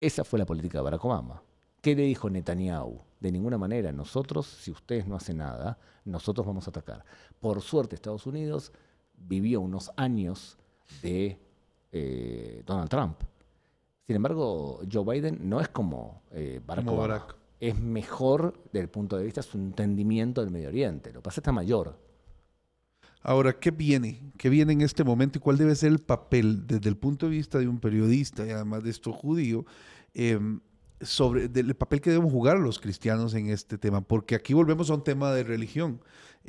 Esa 0.00 0.24
fue 0.24 0.38
la 0.38 0.46
política 0.46 0.78
de 0.78 0.84
Barack 0.84 1.04
Obama. 1.04 1.42
¿Qué 1.80 1.94
le 1.96 2.02
dijo 2.02 2.28
Netanyahu? 2.28 3.07
De 3.20 3.32
ninguna 3.32 3.58
manera, 3.58 3.90
nosotros, 3.92 4.46
si 4.46 4.70
ustedes 4.70 5.06
no 5.06 5.16
hacen 5.16 5.38
nada, 5.38 5.78
nosotros 6.04 6.46
vamos 6.46 6.66
a 6.66 6.70
atacar. 6.70 7.04
Por 7.40 7.60
suerte, 7.60 7.96
Estados 7.96 8.26
Unidos 8.26 8.72
vivió 9.16 9.60
unos 9.60 9.90
años 9.96 10.56
de 11.02 11.38
eh, 11.92 12.62
Donald 12.64 12.88
Trump. 12.88 13.16
Sin 14.06 14.16
embargo, 14.16 14.80
Joe 14.90 15.04
Biden 15.04 15.48
no 15.48 15.60
es 15.60 15.68
como 15.68 16.22
eh, 16.30 16.60
Barack 16.64 16.88
Obama. 16.88 17.26
Es 17.60 17.78
mejor 17.78 18.54
desde 18.66 18.80
el 18.84 18.88
punto 18.88 19.16
de 19.16 19.24
vista 19.24 19.40
de 19.40 19.48
su 19.48 19.58
entendimiento 19.58 20.40
del 20.40 20.50
Medio 20.50 20.68
Oriente. 20.68 21.12
Lo 21.12 21.20
que 21.20 21.24
pasa 21.24 21.40
está 21.40 21.50
mayor. 21.50 21.98
Ahora, 23.20 23.58
¿qué 23.58 23.72
viene? 23.72 24.32
¿Qué 24.38 24.48
viene 24.48 24.72
en 24.72 24.80
este 24.80 25.02
momento 25.02 25.38
y 25.38 25.40
cuál 25.40 25.58
debe 25.58 25.74
ser 25.74 25.90
el 25.90 25.98
papel 25.98 26.66
desde 26.66 26.88
el 26.88 26.96
punto 26.96 27.26
de 27.26 27.32
vista 27.32 27.58
de 27.58 27.66
un 27.66 27.80
periodista 27.80 28.46
y 28.46 28.50
además 28.50 28.84
de 28.84 28.90
esto 28.90 29.12
judío? 29.12 29.66
Em, 30.14 30.60
sobre 31.00 31.44
el 31.44 31.74
papel 31.74 32.00
que 32.00 32.10
debemos 32.10 32.32
jugar 32.32 32.58
los 32.58 32.78
cristianos 32.78 33.34
en 33.34 33.50
este 33.50 33.78
tema, 33.78 34.00
porque 34.00 34.34
aquí 34.34 34.54
volvemos 34.54 34.90
a 34.90 34.94
un 34.94 35.04
tema 35.04 35.32
de 35.32 35.44
religión. 35.44 36.00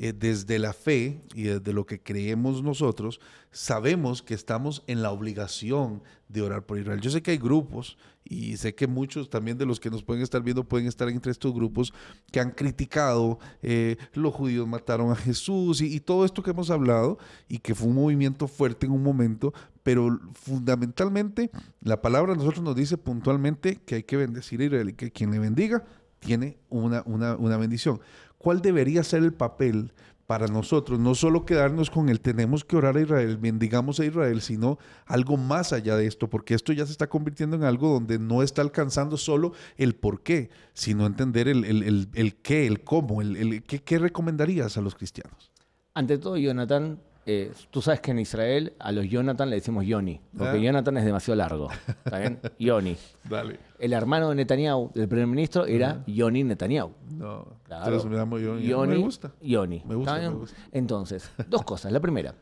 Eh, 0.02 0.14
desde 0.14 0.58
la 0.58 0.72
fe 0.72 1.20
y 1.34 1.42
desde 1.42 1.74
lo 1.74 1.84
que 1.84 2.00
creemos 2.00 2.62
nosotros, 2.62 3.20
sabemos 3.50 4.22
que 4.22 4.32
estamos 4.32 4.82
en 4.86 5.02
la 5.02 5.10
obligación 5.10 6.02
de 6.28 6.40
orar 6.40 6.64
por 6.64 6.78
Israel. 6.78 7.02
Yo 7.02 7.10
sé 7.10 7.22
que 7.22 7.32
hay 7.32 7.36
grupos 7.36 7.98
y 8.24 8.56
sé 8.56 8.74
que 8.74 8.86
muchos 8.86 9.28
también 9.28 9.58
de 9.58 9.66
los 9.66 9.78
que 9.78 9.90
nos 9.90 10.02
pueden 10.02 10.22
estar 10.22 10.42
viendo 10.42 10.64
pueden 10.64 10.86
estar 10.86 11.10
entre 11.10 11.32
estos 11.32 11.52
grupos 11.52 11.92
que 12.32 12.40
han 12.40 12.52
criticado, 12.52 13.38
eh, 13.60 13.96
los 14.14 14.32
judíos 14.32 14.66
mataron 14.66 15.10
a 15.12 15.16
Jesús 15.16 15.82
y, 15.82 16.00
todo 16.00 16.24
esto 16.24 16.42
que 16.42 16.52
hemos 16.52 16.70
hablado 16.70 17.18
y 17.46 17.58
que 17.58 17.74
fue 17.74 17.88
un 17.88 17.96
movimiento 17.96 18.48
fuerte 18.48 18.86
en 18.86 18.92
un 18.92 19.02
momento, 19.02 19.52
pero 19.92 20.20
fundamentalmente 20.34 21.50
la 21.82 22.00
palabra 22.00 22.36
nosotros 22.36 22.62
nos 22.62 22.76
dice 22.76 22.96
puntualmente 22.96 23.80
que 23.84 23.96
hay 23.96 24.02
que 24.04 24.16
bendecir 24.16 24.60
a 24.60 24.64
Israel 24.66 24.90
y 24.90 24.92
que 24.92 25.10
quien 25.10 25.32
le 25.32 25.40
bendiga 25.40 25.82
tiene 26.20 26.58
una, 26.68 27.02
una, 27.06 27.34
una 27.34 27.56
bendición. 27.56 28.00
¿Cuál 28.38 28.62
debería 28.62 29.02
ser 29.02 29.24
el 29.24 29.32
papel 29.32 29.92
para 30.28 30.46
nosotros? 30.46 31.00
No 31.00 31.16
solo 31.16 31.44
quedarnos 31.44 31.90
con 31.90 32.08
el 32.08 32.20
tenemos 32.20 32.64
que 32.64 32.76
orar 32.76 32.98
a 32.98 33.00
Israel, 33.00 33.36
bendigamos 33.36 33.98
a 33.98 34.04
Israel, 34.04 34.42
sino 34.42 34.78
algo 35.06 35.36
más 35.36 35.72
allá 35.72 35.96
de 35.96 36.06
esto, 36.06 36.30
porque 36.30 36.54
esto 36.54 36.72
ya 36.72 36.86
se 36.86 36.92
está 36.92 37.08
convirtiendo 37.08 37.56
en 37.56 37.64
algo 37.64 37.88
donde 37.88 38.20
no 38.20 38.44
está 38.44 38.62
alcanzando 38.62 39.16
solo 39.16 39.54
el 39.76 39.96
por 39.96 40.22
qué, 40.22 40.50
sino 40.72 41.04
entender 41.04 41.48
el, 41.48 41.64
el, 41.64 42.36
qué, 42.36 42.68
el 42.68 42.84
cómo, 42.84 43.22
el, 43.22 43.64
qué, 43.64 43.82
qué 43.82 43.98
recomendarías 43.98 44.76
a 44.76 44.82
los 44.82 44.94
cristianos. 44.94 45.50
Ante 45.94 46.16
todo, 46.16 46.36
Jonathan, 46.36 47.00
eh, 47.26 47.52
tú 47.70 47.82
sabes 47.82 48.00
que 48.00 48.10
en 48.12 48.18
Israel 48.18 48.72
a 48.78 48.92
los 48.92 49.06
Jonathan 49.08 49.50
le 49.50 49.56
decimos 49.56 49.84
Yoni, 49.86 50.20
porque 50.36 50.56
ah. 50.58 50.60
Jonathan 50.60 50.96
es 50.96 51.04
demasiado 51.04 51.36
largo. 51.36 51.68
¿Está 52.04 52.18
bien? 52.18 52.40
Yoni. 52.58 52.96
Dale. 53.28 53.58
El 53.78 53.92
hermano 53.92 54.30
de 54.30 54.36
Netanyahu, 54.36 54.90
del 54.94 55.08
primer 55.08 55.26
ministro, 55.26 55.66
era 55.66 56.02
Yoni 56.06 56.44
Netanyahu. 56.44 56.92
No, 57.16 57.46
claro. 57.64 58.04
me 58.04 58.16
llamo 58.16 58.38
Yoni. 58.38 58.66
Yoni. 58.66 58.96
Me 58.96 59.02
gusta. 59.02 59.32
Yoni. 59.40 59.82
Me 59.86 59.94
gusta, 59.94 60.18
me 60.18 60.28
gusta. 60.28 60.56
Entonces, 60.72 61.30
dos 61.48 61.62
cosas. 61.64 61.92
La 61.92 62.00
primera, 62.00 62.34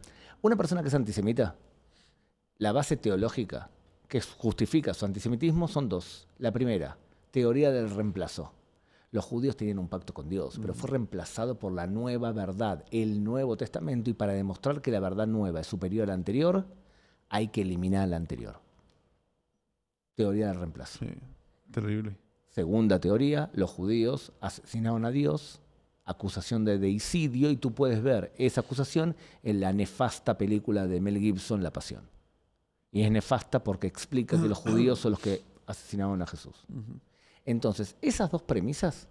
una 0.42 0.56
persona 0.56 0.82
que 0.82 0.88
es 0.88 0.94
antisemita, 0.94 1.56
la 2.58 2.72
base 2.72 2.96
teológica 2.96 3.70
que 4.08 4.20
justifica 4.20 4.94
su 4.94 5.04
antisemitismo 5.04 5.68
son 5.68 5.88
dos. 5.88 6.28
La 6.38 6.52
primera, 6.52 6.96
teoría 7.30 7.70
del 7.70 7.90
reemplazo 7.90 8.52
los 9.10 9.24
judíos 9.24 9.56
tenían 9.56 9.78
un 9.78 9.88
pacto 9.88 10.12
con 10.12 10.28
Dios, 10.28 10.58
pero 10.60 10.74
fue 10.74 10.90
reemplazado 10.90 11.58
por 11.58 11.72
la 11.72 11.86
nueva 11.86 12.32
verdad, 12.32 12.84
el 12.90 13.24
Nuevo 13.24 13.56
Testamento, 13.56 14.10
y 14.10 14.14
para 14.14 14.34
demostrar 14.34 14.82
que 14.82 14.90
la 14.90 15.00
verdad 15.00 15.26
nueva 15.26 15.60
es 15.60 15.66
superior 15.66 16.04
a 16.04 16.08
la 16.08 16.14
anterior, 16.14 16.66
hay 17.30 17.48
que 17.48 17.62
eliminar 17.62 18.08
la 18.08 18.16
anterior. 18.16 18.60
Teoría 20.14 20.48
del 20.48 20.58
reemplazo. 20.58 21.06
Terrible. 21.70 22.16
Segunda 22.48 22.98
teoría, 22.98 23.50
los 23.54 23.70
judíos 23.70 24.32
asesinaron 24.40 25.04
a 25.04 25.10
Dios, 25.10 25.60
acusación 26.04 26.64
de 26.64 26.78
deicidio, 26.78 27.50
y 27.50 27.56
tú 27.56 27.72
puedes 27.72 28.02
ver 28.02 28.32
esa 28.36 28.60
acusación 28.60 29.16
en 29.42 29.60
la 29.60 29.72
nefasta 29.72 30.36
película 30.36 30.86
de 30.86 31.00
Mel 31.00 31.18
Gibson, 31.18 31.62
La 31.62 31.72
Pasión. 31.72 32.02
Y 32.90 33.02
es 33.02 33.10
nefasta 33.10 33.62
porque 33.62 33.86
explica 33.86 34.40
que 34.40 34.48
los 34.48 34.58
judíos 34.66 34.98
son 34.98 35.12
los 35.12 35.20
que 35.20 35.42
asesinaron 35.66 36.20
a 36.20 36.26
Jesús. 36.26 36.66
Entonces, 37.48 37.96
esas 38.02 38.30
dos 38.30 38.42
premisas, 38.42 39.08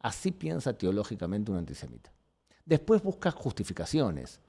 así 0.00 0.30
piensa 0.30 0.72
teológicamente 0.72 1.52
un 1.52 1.58
antisemita. 1.58 2.10
Después 2.64 3.02
busca 3.02 3.30
justificaciones 3.30 4.40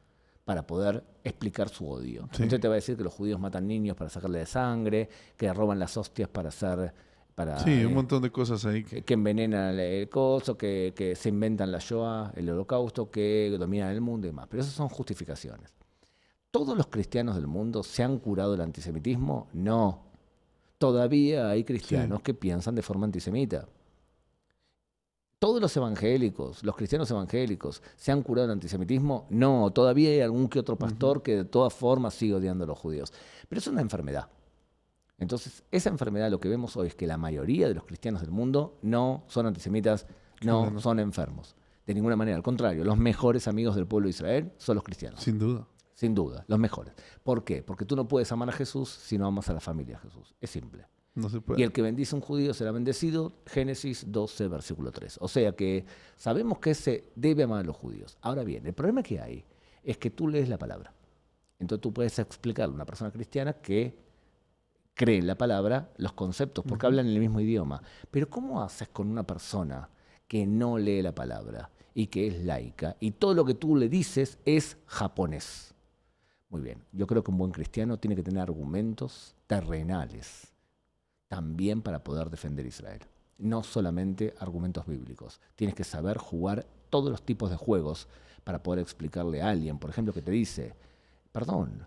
para 0.46 0.66
poder 0.66 1.04
explicar 1.22 1.68
su 1.68 1.90
odio. 1.90 2.30
Entonces 2.32 2.62
te 2.62 2.70
va 2.70 2.76
a 2.76 2.82
decir 2.82 2.96
que 2.96 3.04
los 3.04 3.14
judíos 3.14 3.38
matan 3.38 3.68
niños 3.68 3.98
para 3.98 4.10
sacarle 4.10 4.40
de 4.40 4.46
sangre, 4.46 5.10
que 5.36 5.52
roban 5.52 5.80
las 5.80 5.98
hostias 5.98 6.30
para 6.30 6.48
hacer... 6.48 6.94
Para, 7.36 7.60
sí, 7.60 7.84
un 7.84 7.92
eh, 7.92 7.96
montón 7.96 8.22
de 8.22 8.32
cosas 8.32 8.66
ahí. 8.66 8.86
Que, 8.86 9.14
envenenan 9.14 9.78
el 9.78 10.08
coso, 10.08 10.58
que, 10.58 10.94
que, 10.96 11.14
se 11.18 11.28
inventan 11.28 11.74
la 11.74 11.80
Shoah, 11.80 12.32
el 12.38 12.50
holocausto, 12.50 13.12
que 13.12 13.54
dominan 13.60 13.92
el 13.92 14.00
mundo 14.00 14.28
y 14.28 14.30
demás. 14.30 14.48
Pero 14.50 14.64
esas 14.64 14.74
son 14.74 14.88
justificaciones. 14.88 15.74
¿Todos 16.52 16.78
los 16.78 16.88
cristianos 16.88 17.36
del 17.36 17.48
mundo 17.48 17.84
se 17.84 18.02
han 18.02 18.18
curado 18.18 18.54
del 18.54 18.62
antisemitismo? 18.62 19.50
No. 19.52 20.09
Todavía 20.80 21.50
hay 21.50 21.66
cristianos 21.66 22.22
que 22.22 22.34
piensan 22.34 22.74
de 22.74 22.82
forma 22.82 23.06
antisemita. 23.06 23.68
¿Todos 25.38 25.62
los 25.62 25.76
evangélicos, 25.76 26.64
los 26.64 26.76
cristianos 26.76 27.12
evangélicos, 27.12 27.84
se 27.98 28.12
han 28.12 28.24
curado 28.24 28.48
del 28.48 28.54
antisemitismo? 28.56 29.28
No, 29.30 29.72
todavía 29.72 30.10
hay 30.10 30.22
algún 30.22 30.48
que 30.48 30.58
otro 30.58 30.78
pastor 30.78 31.22
que 31.22 31.36
de 31.36 31.46
todas 31.46 31.74
formas 31.74 32.14
sigue 32.14 32.34
odiando 32.34 32.64
a 32.64 32.68
los 32.68 32.80
judíos. 32.80 33.14
Pero 33.48 33.60
es 33.60 33.68
una 33.68 33.82
enfermedad. 33.82 34.30
Entonces, 35.18 35.64
esa 35.70 35.90
enfermedad 35.90 36.32
lo 36.32 36.40
que 36.40 36.48
vemos 36.48 36.76
hoy 36.78 36.88
es 36.88 36.96
que 36.96 37.08
la 37.08 37.18
mayoría 37.18 37.68
de 37.68 37.74
los 37.74 37.84
cristianos 37.84 38.22
del 38.22 38.32
mundo 38.32 38.78
no 38.82 39.24
son 39.28 39.46
antisemitas, 39.46 40.08
no 40.44 40.80
son 40.80 41.00
enfermos. 41.00 41.56
De 41.86 41.94
ninguna 41.94 42.16
manera, 42.16 42.38
al 42.38 42.44
contrario, 42.44 42.86
los 42.86 42.98
mejores 42.98 43.50
amigos 43.50 43.76
del 43.76 43.86
pueblo 43.86 44.06
de 44.06 44.12
Israel 44.12 44.52
son 44.58 44.76
los 44.76 44.84
cristianos. 44.84 45.22
Sin 45.22 45.40
duda. 45.40 45.68
Sin 46.00 46.16
duda, 46.16 46.46
los 46.48 46.58
mejores. 46.58 46.94
¿Por 47.24 47.44
qué? 47.44 47.62
Porque 47.62 47.84
tú 47.84 47.94
no 47.98 48.08
puedes 48.08 48.32
amar 48.32 48.48
a 48.48 48.54
Jesús 48.54 48.88
si 48.88 49.18
no 49.18 49.28
amas 49.28 49.50
a 49.50 49.54
la 49.54 49.60
familia 49.60 49.98
de 49.98 50.04
Jesús. 50.04 50.34
Es 50.40 50.50
simple. 50.50 50.88
No 51.14 51.28
se 51.28 51.42
puede. 51.42 51.60
Y 51.60 51.64
el 51.66 51.74
que 51.74 51.82
bendice 51.82 52.16
a 52.16 52.20
un 52.20 52.22
judío 52.22 52.54
será 52.54 52.72
bendecido, 52.72 53.34
Génesis 53.46 54.06
12, 54.08 54.48
versículo 54.48 54.94
3. 54.94 55.18
O 55.20 55.28
sea 55.28 55.52
que 55.58 55.84
sabemos 56.16 56.60
que 56.60 56.74
se 56.74 57.12
debe 57.16 57.44
amar 57.44 57.60
a 57.60 57.64
los 57.64 57.76
judíos. 57.76 58.18
Ahora 58.22 58.46
bien, 58.46 58.66
el 58.66 58.72
problema 58.72 59.04
que 59.04 59.20
hay 59.20 59.44
es 59.84 59.98
que 59.98 60.10
tú 60.10 60.30
lees 60.30 60.48
la 60.48 60.58
palabra. 60.58 60.94
Entonces 61.60 61.82
tú 61.82 61.92
puedes 61.92 62.18
explicarle 62.18 62.72
a 62.72 62.76
una 62.76 62.86
persona 62.86 63.12
cristiana 63.12 63.52
que 63.52 64.00
cree 64.94 65.18
en 65.18 65.28
la 65.28 65.38
palabra 65.38 65.92
los 65.98 66.14
conceptos, 66.14 66.64
porque 66.66 66.86
hablan 66.86 67.08
en 67.08 67.14
el 67.16 67.20
mismo 67.20 67.42
idioma. 67.42 67.84
Pero 68.10 68.30
¿cómo 68.30 68.64
haces 68.64 68.88
con 68.88 69.10
una 69.10 69.24
persona 69.24 69.90
que 70.30 70.48
no 70.48 70.78
lee 70.78 71.02
la 71.02 71.14
palabra 71.14 71.70
y 71.94 72.08
que 72.08 72.28
es 72.28 72.46
laica 72.46 72.96
y 73.02 73.12
todo 73.12 73.34
lo 73.34 73.44
que 73.44 73.56
tú 73.56 73.76
le 73.76 73.90
dices 73.90 74.38
es 74.46 74.78
japonés? 74.86 75.76
Muy 76.50 76.62
bien, 76.62 76.84
yo 76.92 77.06
creo 77.06 77.24
que 77.24 77.30
un 77.30 77.38
buen 77.38 77.52
cristiano 77.52 77.98
tiene 77.98 78.16
que 78.16 78.24
tener 78.24 78.42
argumentos 78.42 79.36
terrenales 79.46 80.52
también 81.28 81.84
para 81.84 82.04
poder 82.04 82.30
defender 82.32 82.66
Israel. 82.66 83.02
No 83.38 83.64
solamente 83.64 84.34
argumentos 84.40 84.88
bíblicos. 84.88 85.40
Tienes 85.56 85.76
que 85.76 85.84
saber 85.84 86.18
jugar 86.18 86.66
todos 86.90 87.12
los 87.12 87.22
tipos 87.22 87.52
de 87.52 87.56
juegos 87.56 88.08
para 88.44 88.64
poder 88.64 88.80
explicarle 88.80 89.42
a 89.42 89.50
alguien, 89.50 89.78
por 89.78 89.92
ejemplo, 89.92 90.12
que 90.12 90.24
te 90.24 90.32
dice, 90.32 90.74
perdón, 91.32 91.86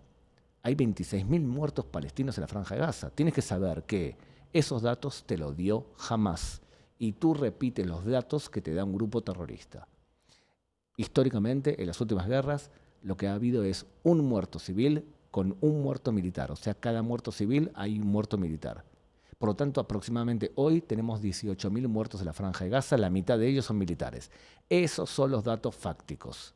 hay 0.61 0.75
26.000 0.75 1.41
muertos 1.41 1.85
palestinos 1.85 2.37
en 2.37 2.41
la 2.43 2.47
franja 2.47 2.75
de 2.75 2.81
Gaza. 2.81 3.09
Tienes 3.09 3.33
que 3.33 3.41
saber 3.41 3.83
que 3.83 4.15
esos 4.53 4.81
datos 4.81 5.25
te 5.25 5.37
los 5.37 5.57
dio 5.57 5.87
jamás 5.97 6.61
y 6.97 7.11
tú 7.11 7.33
repites 7.33 7.85
los 7.85 8.05
datos 8.05 8.49
que 8.49 8.61
te 8.61 8.73
da 8.73 8.85
un 8.85 8.93
grupo 8.93 9.21
terrorista. 9.21 9.87
Históricamente, 10.95 11.81
en 11.81 11.87
las 11.87 11.99
últimas 11.99 12.27
guerras, 12.27 12.71
lo 13.03 13.17
que 13.17 13.27
ha 13.27 13.35
habido 13.35 13.63
es 13.63 13.85
un 14.03 14.25
muerto 14.25 14.59
civil 14.59 15.05
con 15.29 15.57
un 15.61 15.81
muerto 15.81 16.11
militar. 16.11 16.51
O 16.51 16.55
sea, 16.55 16.73
cada 16.73 17.01
muerto 17.01 17.31
civil 17.31 17.71
hay 17.75 17.99
un 17.99 18.07
muerto 18.07 18.37
militar. 18.37 18.83
Por 19.37 19.49
lo 19.49 19.55
tanto, 19.55 19.81
aproximadamente 19.81 20.51
hoy 20.55 20.79
tenemos 20.81 21.21
18.000 21.21 21.87
muertos 21.87 22.21
en 22.21 22.27
la 22.27 22.33
franja 22.33 22.63
de 22.63 22.69
Gaza, 22.69 22.97
la 22.97 23.09
mitad 23.09 23.37
de 23.37 23.49
ellos 23.49 23.65
son 23.65 23.77
militares. 23.77 24.31
Esos 24.69 25.09
son 25.09 25.31
los 25.31 25.43
datos 25.43 25.75
fácticos. 25.75 26.53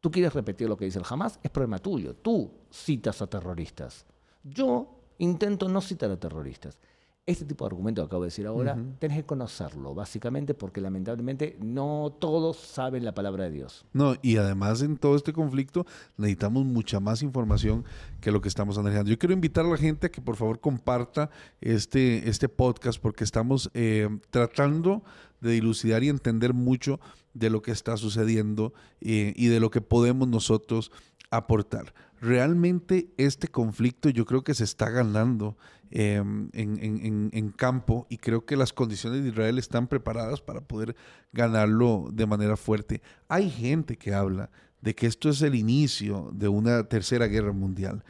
Tú 0.00 0.10
quieres 0.10 0.34
repetir 0.34 0.68
lo 0.68 0.76
que 0.76 0.84
dice 0.84 0.98
el 0.98 1.04
Hamas, 1.08 1.38
es 1.42 1.50
problema 1.50 1.78
tuyo. 1.78 2.14
Tú 2.14 2.50
citas 2.70 3.22
a 3.22 3.26
terroristas. 3.26 4.04
Yo 4.44 4.86
intento 5.18 5.68
no 5.68 5.80
citar 5.80 6.10
a 6.10 6.20
terroristas. 6.20 6.78
Este 7.26 7.44
tipo 7.44 7.64
de 7.64 7.70
argumento 7.74 8.02
que 8.02 8.06
acabo 8.06 8.22
de 8.22 8.28
decir 8.28 8.46
ahora, 8.46 8.78
tenés 9.00 9.16
que 9.16 9.26
conocerlo, 9.26 9.96
básicamente 9.96 10.54
porque 10.54 10.80
lamentablemente 10.80 11.58
no 11.60 12.16
todos 12.20 12.56
saben 12.56 13.04
la 13.04 13.14
palabra 13.14 13.42
de 13.44 13.50
Dios. 13.50 13.84
No, 13.92 14.14
y 14.22 14.36
además 14.36 14.80
en 14.82 14.96
todo 14.96 15.16
este 15.16 15.32
conflicto 15.32 15.84
necesitamos 16.16 16.64
mucha 16.64 17.00
más 17.00 17.24
información 17.24 17.84
que 18.20 18.30
lo 18.30 18.40
que 18.40 18.46
estamos 18.46 18.78
analizando. 18.78 19.10
Yo 19.10 19.18
quiero 19.18 19.32
invitar 19.32 19.64
a 19.64 19.68
la 19.68 19.76
gente 19.76 20.06
a 20.06 20.10
que 20.12 20.20
por 20.20 20.36
favor 20.36 20.60
comparta 20.60 21.28
este, 21.60 22.28
este 22.28 22.48
podcast 22.48 23.00
porque 23.00 23.24
estamos 23.24 23.72
eh, 23.74 24.08
tratando 24.30 25.02
de 25.40 25.50
dilucidar 25.50 26.04
y 26.04 26.08
entender 26.10 26.54
mucho 26.54 27.00
de 27.34 27.50
lo 27.50 27.60
que 27.60 27.72
está 27.72 27.96
sucediendo 27.96 28.72
eh, 29.00 29.32
y 29.34 29.48
de 29.48 29.58
lo 29.58 29.70
que 29.72 29.80
podemos 29.80 30.28
nosotros 30.28 30.92
aportar. 31.30 31.92
Realmente 32.20 33.12
este 33.18 33.48
conflicto 33.48 34.08
yo 34.08 34.24
creo 34.24 34.42
que 34.42 34.54
se 34.54 34.64
está 34.64 34.88
ganando 34.88 35.56
em, 35.90 36.48
en, 36.52 37.52
campo 37.56 38.06
y 38.08 38.16
creo 38.16 38.46
que 38.46 38.56
las 38.56 38.72
condiciones 38.72 39.22
de 39.22 39.28
Israel 39.28 39.58
están 39.58 39.86
preparadas 39.86 40.40
para 40.40 40.62
poder 40.62 40.96
ganarlo 41.32 42.08
de 42.12 42.26
manera 42.26 42.56
fuerte. 42.56 43.02
Hay 43.28 43.50
gente 43.50 43.96
que 43.96 44.14
habla 44.14 44.50
de 44.80 44.94
que 44.94 45.06
esto 45.06 45.28
es 45.28 45.42
el 45.42 45.54
inicio 45.54 46.30
de 46.32 46.48
una 46.48 46.84
tercera 46.84 47.26
guerra 47.26 47.52
mundial. 47.52 48.02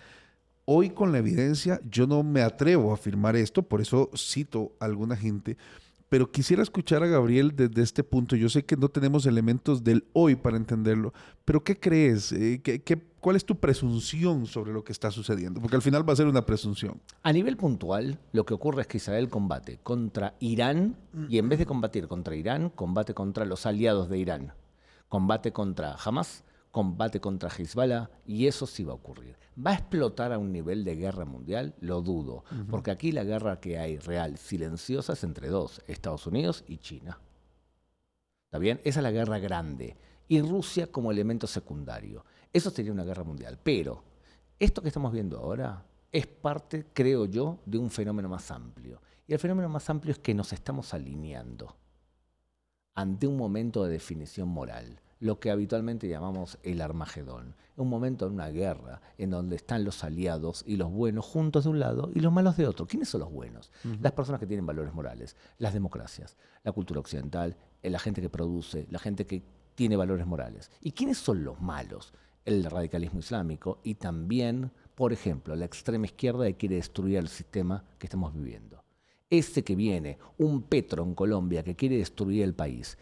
Hoy 0.64 0.90
con 0.90 1.12
la 1.12 1.19
evidencia 1.19 1.81
yo 1.88 2.07
no 2.07 2.23
me 2.23 2.42
atrevo 2.42 2.90
a 2.90 2.95
afirmar 2.95 3.37
esto, 3.37 3.62
por 3.62 3.81
eso 3.81 4.11
cito 4.16 4.73
a 4.81 4.85
alguna 4.85 5.16
gente, 5.16 5.57
pero 6.09 6.31
quisiera 6.31 6.62
escuchar 6.62 7.03
a 7.03 7.07
Gabriel 7.07 7.55
desde 7.55 7.83
este 7.83 8.05
punto. 8.05 8.37
Yo 8.37 8.49
sé 8.49 8.64
que 8.64 8.77
no 8.77 8.88
tenemos 8.88 9.27
elementos 9.27 9.83
del 9.83 10.05
hoy 10.12 10.37
para 10.37 10.57
entenderlo, 10.57 11.12
pero 11.45 11.62
¿qué 11.64 11.79
crees? 11.79 12.33
Eh, 12.33 12.61
¿Qué, 12.62 13.03
cuál 13.21 13.37
es 13.37 13.45
tu 13.45 13.57
presunción 13.57 14.47
sobre 14.47 14.73
lo 14.73 14.85
que 14.85 14.92
está 14.92 15.11
sucediendo? 15.11 15.61
Porque 15.61 15.77
al 15.77 15.83
final 15.83 16.09
va 16.09 16.12
a 16.12 16.16
ser 16.16 16.27
una 16.27 16.47
presunción. 16.47 17.01
A 17.23 17.33
nivel 17.33 17.57
puntual, 17.57 18.19
lo 18.33 18.47
que 18.47 18.55
ocurre 18.55 18.83
es 18.83 18.87
que 18.87 18.99
Israel 18.99 19.29
combate 19.29 19.79
contra 19.83 20.35
Irán 20.38 20.97
y 21.29 21.38
en 21.38 21.49
vez 21.49 21.59
de 21.59 21.66
combatir 21.66 22.09
contra 22.09 22.37
Irán, 22.37 22.71
combate 22.71 23.14
contra 23.14 23.45
los 23.45 23.66
aliados 23.66 24.09
de 24.09 24.19
Irán. 24.19 24.53
Combate 25.09 25.53
contra 25.53 25.97
Hamas, 26.05 26.45
combate 26.77 27.23
contra 27.23 27.49
Hezbollah 27.49 28.11
y 28.27 28.47
eso 28.47 28.67
sí 28.67 28.85
va 28.85 28.93
a 28.93 28.97
ocurrir. 28.97 29.35
¿Va 29.57 29.71
a 29.71 29.77
explotar 29.77 30.31
a 30.35 30.37
un 30.37 30.53
nivel 30.53 30.85
de 30.85 30.95
guerra 30.95 31.25
mundial? 31.25 31.75
Lo 31.81 32.03
dudo, 32.03 32.45
porque 32.69 32.91
aquí 32.91 33.12
la 33.12 33.25
guerra 33.25 33.61
que 33.61 33.79
hay 33.79 33.97
real, 33.97 34.37
silenciosa, 34.37 35.15
es 35.15 35.25
entre 35.25 35.49
dos, 35.49 35.83
Estados 35.87 36.27
Unidos 36.27 36.65
y 36.69 36.77
China. 36.77 37.19
¿Está 38.45 38.59
bien? 38.59 38.79
Esa 38.85 39.01
es 39.01 39.05
la 39.05 39.11
guerra 39.11 39.39
grande. 39.39 39.97
Y 40.29 40.43
Rusia 40.43 40.93
como 40.93 41.11
elemento 41.11 41.47
secundario. 41.47 42.27
Eso 42.53 42.69
sería 42.69 42.93
una 42.93 43.05
guerra 43.05 43.25
mundial. 43.25 43.59
Pero 43.62 44.05
esto 44.59 44.83
que 44.83 44.89
estamos 44.89 45.15
viendo 45.15 45.39
ahora 45.39 45.83
es 46.12 46.27
parte, 46.27 46.89
creo 46.93 47.25
yo, 47.25 47.61
de 47.65 47.79
un 47.79 47.89
fenómeno 47.89 48.29
más 48.29 48.51
amplio. 48.51 49.01
Y 49.27 49.33
el 49.33 49.39
fenómeno 49.39 49.71
más 49.71 49.89
amplio 49.89 50.12
es 50.12 50.19
que 50.19 50.35
nos 50.35 50.53
estamos 50.53 50.93
alineando 50.93 51.75
ante 52.95 53.27
un 53.27 53.39
momento 53.39 53.83
de 53.83 53.93
definición 53.93 54.49
moral 54.49 55.01
lo 55.19 55.41
que 55.41 55.51
habitualmente 55.51 56.09
llamamos 56.09 56.59
el 56.63 56.81
Armagedón. 56.81 57.55
Un 57.77 57.89
momento 57.89 58.27
en 58.27 58.35
una 58.35 58.49
guerra 58.49 59.01
en 59.19 59.31
donde 59.31 59.57
están 59.57 59.85
los 59.85 60.05
aliados 60.05 60.63
y 60.67 60.77
los 60.77 60.91
buenos 60.91 61.25
juntos 61.25 61.65
de 61.65 61.71
un 61.71 61.79
lado 61.79 62.11
y 62.15 62.21
los 62.21 62.33
malos 62.33 62.57
de 62.57 62.67
otro. 62.67 62.87
¿Quiénes 62.87 63.09
son 63.09 63.21
los 63.21 63.33
buenos? 63.33 63.71
Las 64.01 64.13
personas 64.13 64.41
que 64.41 64.47
tienen 64.47 64.67
valores 64.67 64.95
morales, 64.95 65.37
las 65.59 65.75
democracias, 65.75 66.37
la 66.65 66.73
cultura 66.73 67.01
occidental, 67.01 67.57
eh, 67.83 67.91
la 67.91 67.99
gente 67.99 68.21
que 68.21 68.31
produce, 68.31 68.87
la 68.91 68.99
gente 68.99 69.27
que 69.27 69.43
tiene 69.75 69.97
valores 69.97 70.27
morales. 70.27 70.71
¿Y 70.81 70.93
quiénes 70.93 71.19
son 71.19 71.45
los 71.45 71.61
malos? 71.61 72.13
El 72.45 72.65
radicalismo 72.65 73.21
islámico 73.21 73.81
y 73.83 73.95
también, 73.95 74.71
por 74.95 75.13
ejemplo, 75.13 75.57
la 75.57 75.65
extrema 75.65 76.07
izquierda 76.07 76.47
que 76.47 76.57
quiere 76.57 76.77
destruir 76.77 77.19
el 77.19 77.29
sistema 77.29 77.85
que 77.99 78.07
estamos 78.07 78.35
viviendo. 78.35 78.83
Ese 79.29 79.65
que 79.65 79.75
viene, 79.75 80.19
un 80.39 80.63
Petro 80.63 81.03
en 81.03 81.15
Colombia 81.15 81.65
que 81.65 81.75
quiere 81.75 81.99
destruir 81.99 82.45
el 82.45 82.55
país, 82.55 82.97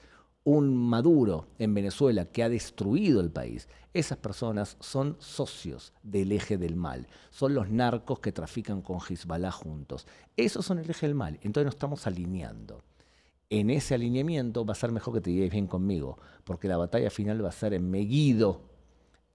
un 0.44 0.76
Maduro 0.76 1.48
en 1.58 1.72
Venezuela 1.72 2.26
que 2.26 2.42
ha 2.42 2.48
destruido 2.48 3.20
el 3.20 3.30
país, 3.30 3.68
esas 3.94 4.18
personas 4.18 4.76
son 4.80 5.16
socios 5.18 5.92
del 6.02 6.32
eje 6.32 6.58
del 6.58 6.76
mal, 6.76 7.06
son 7.30 7.54
los 7.54 7.70
narcos 7.70 8.20
que 8.20 8.32
trafican 8.32 8.82
con 8.82 8.98
Hezbollah 8.98 9.50
juntos. 9.50 10.06
Esos 10.36 10.66
son 10.66 10.78
el 10.78 10.90
eje 10.90 11.06
del 11.06 11.14
mal, 11.14 11.38
entonces 11.42 11.66
nos 11.66 11.74
estamos 11.74 12.06
alineando. 12.06 12.82
En 13.48 13.70
ese 13.70 13.94
alineamiento 13.94 14.64
va 14.66 14.72
a 14.72 14.76
ser 14.76 14.92
mejor 14.92 15.14
que 15.14 15.20
te 15.20 15.32
lleves 15.32 15.50
bien 15.50 15.66
conmigo, 15.66 16.18
porque 16.44 16.68
la 16.68 16.76
batalla 16.76 17.10
final 17.10 17.42
va 17.42 17.48
a 17.48 17.52
ser 17.52 17.72
en 17.72 17.90
Meguido. 17.90 18.62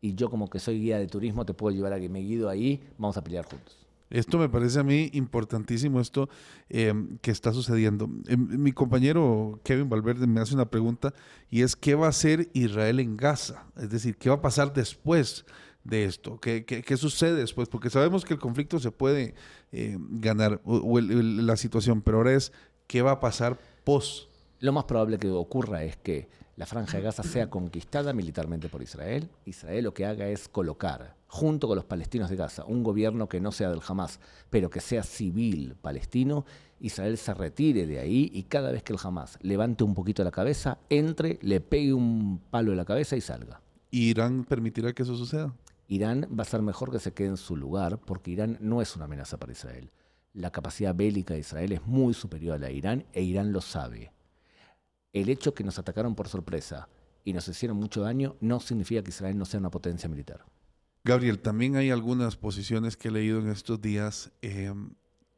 Y 0.01 0.13
yo 0.13 0.29
como 0.29 0.49
que 0.49 0.59
soy 0.59 0.79
guía 0.79 0.99
de 0.99 1.07
turismo 1.07 1.45
te 1.45 1.53
puedo 1.53 1.75
llevar 1.75 1.93
a 1.93 1.99
que 1.99 2.09
Meguido 2.09 2.49
ahí, 2.49 2.81
vamos 2.97 3.17
a 3.17 3.23
pelear 3.23 3.45
juntos. 3.45 3.88
Esto 4.09 4.39
me 4.39 4.49
parece 4.49 4.79
a 4.79 4.83
mí 4.83 5.09
importantísimo, 5.13 5.99
esto 5.99 6.29
eh, 6.69 6.93
que 7.21 7.31
está 7.31 7.53
sucediendo. 7.53 8.09
Eh, 8.27 8.37
mi 8.37 8.71
compañero 8.71 9.59
Kevin 9.63 9.89
Valverde 9.89 10.25
me 10.25 10.41
hace 10.41 10.55
una 10.55 10.69
pregunta 10.69 11.13
y 11.49 11.61
es, 11.61 11.75
¿qué 11.75 11.95
va 11.95 12.07
a 12.07 12.09
hacer 12.09 12.49
Israel 12.53 12.99
en 12.99 13.17
Gaza? 13.17 13.67
Es 13.77 13.89
decir, 13.89 14.17
¿qué 14.17 14.29
va 14.29 14.37
a 14.37 14.41
pasar 14.41 14.73
después 14.73 15.45
de 15.83 16.05
esto? 16.05 16.39
¿Qué, 16.39 16.65
qué, 16.65 16.97
sucede 16.97 17.35
después? 17.35 17.69
Porque 17.69 17.91
sabemos 17.91 18.25
que 18.25 18.33
el 18.33 18.39
conflicto 18.39 18.79
se 18.79 18.91
puede 18.91 19.35
eh, 19.71 19.97
ganar, 19.99 20.59
o, 20.63 20.99
la 20.99 21.55
situación, 21.55 22.01
pero 22.01 22.17
ahora 22.17 22.33
es, 22.33 22.51
¿qué 22.87 23.03
va 23.03 23.11
a 23.11 23.19
pasar 23.19 23.59
post? 23.83 24.29
Lo 24.59 24.73
más 24.73 24.85
probable 24.85 25.19
que 25.19 25.29
ocurra 25.29 25.83
es 25.83 25.97
que 25.97 26.29
la 26.59 26.65
franja 26.65 26.97
de 26.97 27.03
Gaza 27.03 27.23
sea 27.23 27.49
conquistada 27.49 28.11
militarmente 28.11 28.67
por 28.67 28.81
Israel. 28.81 29.29
Israel 29.45 29.85
lo 29.85 29.93
que 29.93 30.05
haga 30.05 30.27
es 30.27 30.49
colocar, 30.49 31.15
junto 31.27 31.69
con 31.69 31.77
los 31.77 31.85
palestinos 31.85 32.29
de 32.29 32.35
Gaza, 32.35 32.65
un 32.65 32.83
gobierno 32.83 33.29
que 33.29 33.39
no 33.39 33.53
sea 33.53 33.69
del 33.69 33.79
Hamas, 33.87 34.19
pero 34.49 34.69
que 34.69 34.81
sea 34.81 35.03
civil 35.03 35.77
palestino. 35.81 36.43
Israel 36.81 37.17
se 37.17 37.33
retire 37.33 37.87
de 37.87 37.99
ahí 37.99 38.29
y 38.33 38.43
cada 38.43 38.73
vez 38.73 38.83
que 38.83 38.91
el 38.91 38.99
Hamas 39.01 39.39
levante 39.41 39.85
un 39.85 39.93
poquito 39.93 40.21
la 40.25 40.31
cabeza, 40.31 40.79
entre, 40.89 41.39
le 41.41 41.61
pegue 41.61 41.93
un 41.93 42.41
palo 42.49 42.71
en 42.71 42.77
la 42.77 42.83
cabeza 42.83 43.15
y 43.15 43.21
salga. 43.21 43.61
¿Irán 43.89 44.43
permitirá 44.43 44.91
que 44.91 45.03
eso 45.03 45.15
suceda? 45.15 45.55
Irán 45.87 46.27
va 46.37 46.41
a 46.41 46.45
ser 46.45 46.61
mejor 46.61 46.91
que 46.91 46.99
se 46.99 47.13
quede 47.13 47.29
en 47.29 47.37
su 47.37 47.55
lugar 47.55 47.99
porque 47.99 48.31
Irán 48.31 48.57
no 48.59 48.81
es 48.81 48.97
una 48.97 49.05
amenaza 49.05 49.37
para 49.37 49.53
Israel. 49.53 49.91
La 50.33 50.51
capacidad 50.51 50.93
bélica 50.93 51.35
de 51.35 51.39
Israel 51.39 51.71
es 51.71 51.87
muy 51.87 52.13
superior 52.13 52.55
a 52.55 52.59
la 52.59 52.67
de 52.67 52.73
Irán 52.73 53.05
e 53.13 53.23
Irán 53.23 53.53
lo 53.53 53.61
sabe 53.61 54.11
el 55.13 55.29
hecho 55.29 55.53
que 55.53 55.63
nos 55.63 55.79
atacaron 55.79 56.15
por 56.15 56.27
sorpresa 56.27 56.89
y 57.23 57.33
nos 57.33 57.47
hicieron 57.47 57.77
mucho 57.77 58.01
daño 58.01 58.35
no 58.39 58.59
significa 58.59 59.03
que 59.03 59.09
Israel 59.09 59.37
no 59.37 59.45
sea 59.45 59.59
una 59.59 59.71
potencia 59.71 60.09
militar. 60.09 60.45
Gabriel, 61.03 61.39
también 61.39 61.75
hay 61.75 61.91
algunas 61.91 62.35
posiciones 62.35 62.97
que 62.97 63.07
he 63.07 63.11
leído 63.11 63.39
en 63.39 63.49
estos 63.49 63.81
días 63.81 64.31
eh, 64.41 64.73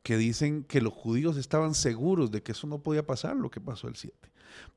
que 0.04 0.18
dicen 0.18 0.64
que 0.64 0.82
los 0.82 0.94
judíos 0.94 1.38
estaban 1.38 1.76
seguros 1.76 2.32
de 2.32 2.42
que 2.42 2.54
eso 2.54 2.68
no 2.68 2.80
podía 2.80 3.06
pasar, 3.06 3.36
lo 3.36 3.52
que 3.52 3.62
pasó 3.62 3.88
el 3.88 3.96
7, 3.96 4.16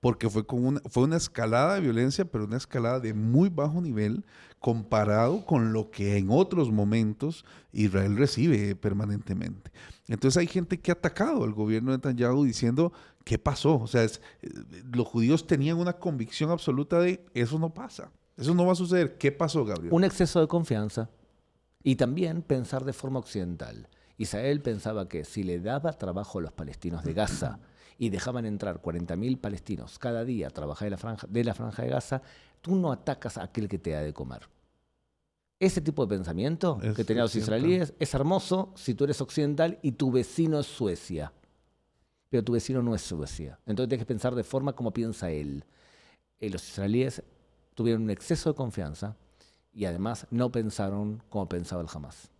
porque 0.01 0.29
fue, 0.29 0.47
con 0.47 0.65
una, 0.67 0.81
fue 0.91 1.05
una 1.05 1.17
escalada 1.17 1.75
de 1.75 1.81
violencia, 1.81 2.27
pero 2.27 2.45
una 2.45 2.59
escalada 2.59 3.01
de 3.01 3.15
muy 3.15 3.49
bajo 3.49 3.81
nivel 3.81 4.25
comparado 4.59 5.45
con 5.47 5.73
lo 5.73 5.91
que 5.91 6.19
en 6.19 6.29
otros 6.31 6.71
momentos 6.71 7.45
Israel 7.73 8.17
recibe 8.17 8.77
permanentemente. 8.77 9.73
Entonces 10.09 10.37
hay 10.39 10.47
gente 10.47 10.79
que 10.79 10.91
ha 10.91 10.95
atacado 10.95 11.45
al 11.45 11.53
gobierno 11.53 11.91
de 11.91 11.99
Netanyahu 11.99 12.45
diciendo, 12.45 12.93
¿qué 13.25 13.39
pasó? 13.39 13.81
O 13.81 13.87
sea, 13.87 14.05
eh, 14.05 14.11
los 14.93 15.07
judíos 15.07 15.47
tenían 15.47 15.79
una 15.79 15.95
convicción 15.95 16.51
absoluta 16.51 17.01
de 17.01 17.25
eso 17.35 17.59
no 17.59 17.73
pasa, 17.73 18.13
eso 18.37 18.55
no 18.55 18.67
va 18.67 18.73
a 18.73 18.77
suceder. 18.77 19.19
¿Qué 19.19 19.33
pasó, 19.33 19.65
Gabriel? 19.65 19.93
Un 19.93 20.05
exceso 20.05 20.41
de 20.41 20.47
confianza 20.47 21.11
y 21.83 21.97
también 21.97 22.43
pensar 22.43 22.85
de 22.85 22.93
forma 22.93 23.19
occidental. 23.19 23.89
Israel 24.17 24.61
pensaba 24.61 25.09
que 25.09 25.25
si 25.25 25.43
le 25.43 25.59
daba 25.59 25.93
trabajo 25.93 26.39
a 26.39 26.43
los 26.43 26.53
palestinos 26.53 27.03
de 27.03 27.15
Gaza 27.15 27.59
y 27.99 28.11
dejaban 28.11 28.47
entrar 28.47 28.81
40.000 28.81 29.41
palestinos 29.41 29.99
cada 29.99 30.25
día 30.25 30.49
a 30.49 30.51
trabajar 30.51 30.87
de 30.87 30.91
la, 30.91 30.99
franja, 30.99 31.27
de 31.29 31.45
la 31.45 31.55
franja 31.55 31.83
de 31.83 31.89
Gaza, 31.89 32.23
tú 32.61 32.77
no 32.77 32.93
atacas 32.93 33.39
a 33.39 33.45
aquel 33.45 33.69
que 33.69 33.79
te 33.79 33.91
da 33.91 34.01
de 34.01 34.13
comer. 34.13 34.49
Ese 35.59 35.81
tipo 35.81 36.05
de 36.05 36.17
pensamiento 36.17 36.79
que 36.95 37.05
tenían 37.05 37.25
los 37.25 37.37
israelíes 37.37 37.95
es 37.99 38.15
hermoso 38.15 38.73
si 38.77 38.95
tú 38.95 39.05
eres 39.05 39.21
occidental 39.21 39.79
y 39.83 39.93
tu 39.93 40.11
vecino 40.11 40.59
es 40.61 40.67
Suecia. 40.67 41.33
Pero 42.35 42.43
tu 42.43 42.53
vecino 42.55 42.83
no 42.83 42.97
es 42.97 43.03
Suecia. 43.03 43.61
Entonces 43.65 43.91
tienes 43.91 44.05
que 44.05 44.13
pensar 44.13 44.35
de 44.35 44.43
forma 44.43 44.73
como 44.73 44.93
piensa 44.93 45.31
él. 45.31 45.65
Eh, 46.41 46.51
los 46.51 46.69
israelíes 46.69 47.23
tuvieron 47.75 48.03
un 48.03 48.11
exceso 48.11 48.51
de 48.51 48.57
confianza 48.57 49.17
y 49.73 49.85
además 49.85 50.27
no 50.33 50.51
pensaron 50.51 51.23
como 51.29 51.49
pensaba 51.49 51.81
el 51.81 51.89
Hamas 51.95 52.35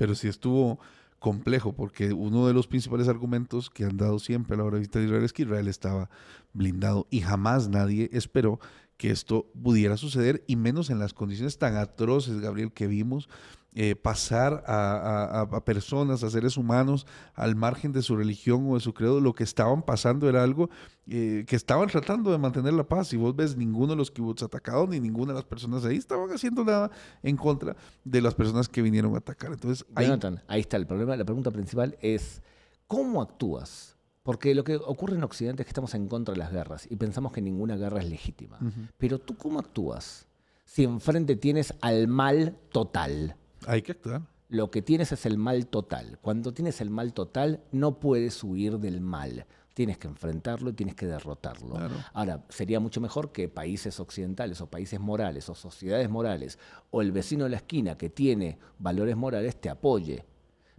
pero 0.00 0.14
sí 0.14 0.28
estuvo 0.28 0.80
complejo, 1.18 1.74
porque 1.74 2.14
uno 2.14 2.46
de 2.46 2.54
los 2.54 2.66
principales 2.66 3.06
argumentos 3.06 3.68
que 3.68 3.84
han 3.84 3.98
dado 3.98 4.18
siempre 4.18 4.54
a 4.54 4.56
la 4.56 4.64
hora 4.64 4.78
de 4.78 4.84
Israel 4.84 5.24
es 5.24 5.34
que 5.34 5.42
Israel 5.42 5.68
estaba 5.68 6.08
blindado 6.54 7.06
y 7.10 7.20
jamás 7.20 7.68
nadie 7.68 8.08
esperó 8.14 8.60
que 8.96 9.10
esto 9.10 9.50
pudiera 9.62 9.98
suceder 9.98 10.42
y 10.46 10.56
menos 10.56 10.88
en 10.88 11.00
las 11.00 11.12
condiciones 11.12 11.58
tan 11.58 11.76
atroces, 11.76 12.40
Gabriel, 12.40 12.72
que 12.72 12.86
vimos 12.86 13.28
eh, 13.72 13.94
pasar 13.94 14.64
a, 14.66 15.62
personas, 15.64 16.24
a 16.24 16.30
seres 16.30 16.56
humanos 16.56 17.06
al 17.34 17.54
margen 17.54 17.92
de 17.92 18.02
su 18.02 18.16
religión 18.16 18.66
o 18.68 18.74
de 18.74 18.80
su 18.80 18.92
credo, 18.92 19.20
lo 19.20 19.32
que 19.32 19.44
estaban 19.44 19.82
pasando 19.82 20.28
era 20.28 20.42
algo 20.42 20.70
eh, 21.06 21.44
que 21.46 21.54
estaban 21.54 21.88
tratando 21.88 22.32
de 22.32 22.38
mantener 22.38 22.72
la 22.72 22.82
paz. 22.82 23.12
Y 23.12 23.16
vos 23.16 23.36
ves, 23.36 23.56
ninguno 23.56 23.92
de 23.92 23.96
los 23.96 24.10
kibbutz 24.10 24.42
atacados 24.42 24.88
ni 24.88 24.98
ninguna 24.98 25.32
de 25.32 25.38
las 25.38 25.44
personas 25.44 25.84
ahí 25.84 25.96
estaban 25.96 26.30
haciendo 26.30 26.64
nada 26.64 26.90
en 27.22 27.36
contra 27.36 27.76
de 28.04 28.20
las 28.20 28.34
personas 28.34 28.68
que 28.68 28.82
vinieron 28.82 29.14
a 29.14 29.18
atacar. 29.18 29.52
Entonces, 29.52 29.86
ahí, 29.94 30.10
ahí 30.48 30.60
está 30.60 30.76
el 30.76 30.86
problema. 30.86 31.16
La 31.16 31.24
pregunta 31.24 31.52
principal 31.52 31.96
es, 32.00 32.42
¿cómo 32.88 33.22
actúas? 33.22 33.96
Porque 34.24 34.54
lo 34.54 34.64
que 34.64 34.76
ocurre 34.76 35.14
en 35.14 35.22
Occidente 35.22 35.62
es 35.62 35.66
que 35.66 35.70
estamos 35.70 35.94
en 35.94 36.08
contra 36.08 36.34
de 36.34 36.38
las 36.38 36.52
guerras 36.52 36.86
y 36.90 36.96
pensamos 36.96 37.32
que 37.32 37.40
ninguna 37.40 37.76
guerra 37.76 38.00
es 38.00 38.10
legítima. 38.10 38.58
Pero 38.98 39.18
tú 39.18 39.36
cómo 39.36 39.60
actúas 39.60 40.26
si 40.70 40.84
enfrente 40.84 41.34
tienes 41.34 41.74
al 41.80 42.06
mal 42.06 42.56
total? 42.70 43.36
Hay 43.66 43.82
que 43.82 43.92
actuar. 43.92 44.22
Lo 44.48 44.70
que 44.70 44.82
tienes 44.82 45.12
es 45.12 45.26
el 45.26 45.38
mal 45.38 45.66
total. 45.68 46.18
Cuando 46.20 46.52
tienes 46.52 46.80
el 46.80 46.90
mal 46.90 47.12
total, 47.12 47.62
no 47.70 48.00
puedes 48.00 48.42
huir 48.42 48.78
del 48.78 49.00
mal. 49.00 49.46
Tienes 49.74 49.98
que 49.98 50.08
enfrentarlo 50.08 50.70
y 50.70 50.72
tienes 50.72 50.96
que 50.96 51.06
derrotarlo. 51.06 51.78
Ahora, 52.12 52.44
sería 52.48 52.80
mucho 52.80 53.00
mejor 53.00 53.30
que 53.30 53.48
países 53.48 54.00
occidentales 54.00 54.60
o 54.60 54.68
países 54.68 54.98
morales 54.98 55.48
o 55.48 55.54
sociedades 55.54 56.10
morales 56.10 56.58
o 56.90 57.00
el 57.00 57.12
vecino 57.12 57.44
de 57.44 57.50
la 57.50 57.56
esquina 57.58 57.96
que 57.96 58.10
tiene 58.10 58.58
valores 58.78 59.16
morales 59.16 59.60
te 59.60 59.70
apoye 59.70 60.24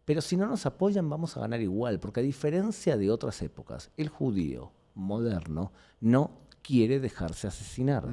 pero 0.06 0.22
si 0.22 0.36
no 0.36 0.48
nos 0.48 0.66
apoyan 0.66 1.10
vamos 1.10 1.38
a 1.38 1.42
ganar 1.42 1.62
igual, 1.62 2.00
porque 2.00 2.20
a 2.22 2.24
diferencia 2.24 2.98
de 2.98 3.12
otras 3.12 3.42
épocas, 3.42 3.92
el 3.98 4.10
judío 4.10 4.72
moderno 4.96 5.72
no 6.00 6.40
quiere 6.62 7.00
dejarse 7.00 7.48
asesinar. 7.48 8.08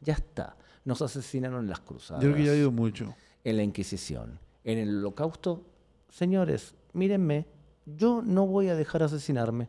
Ya 0.00 0.14
está. 0.14 0.56
Nos 0.84 1.02
asesinaron 1.02 1.64
en 1.64 1.70
las 1.70 1.80
cruzadas. 1.80 2.22
Yo 2.22 2.30
creo 2.30 2.36
que 2.36 2.46
ya 2.46 2.52
ha 2.52 2.56
ido 2.56 2.72
mucho. 2.72 3.14
En 3.44 3.56
la 3.56 3.62
Inquisición. 3.62 4.38
En 4.64 4.78
el 4.78 4.98
Holocausto, 4.98 5.64
señores, 6.08 6.74
mírenme, 6.92 7.46
yo 7.86 8.22
no 8.22 8.46
voy 8.46 8.68
a 8.68 8.76
dejar 8.76 9.02
asesinarme. 9.02 9.68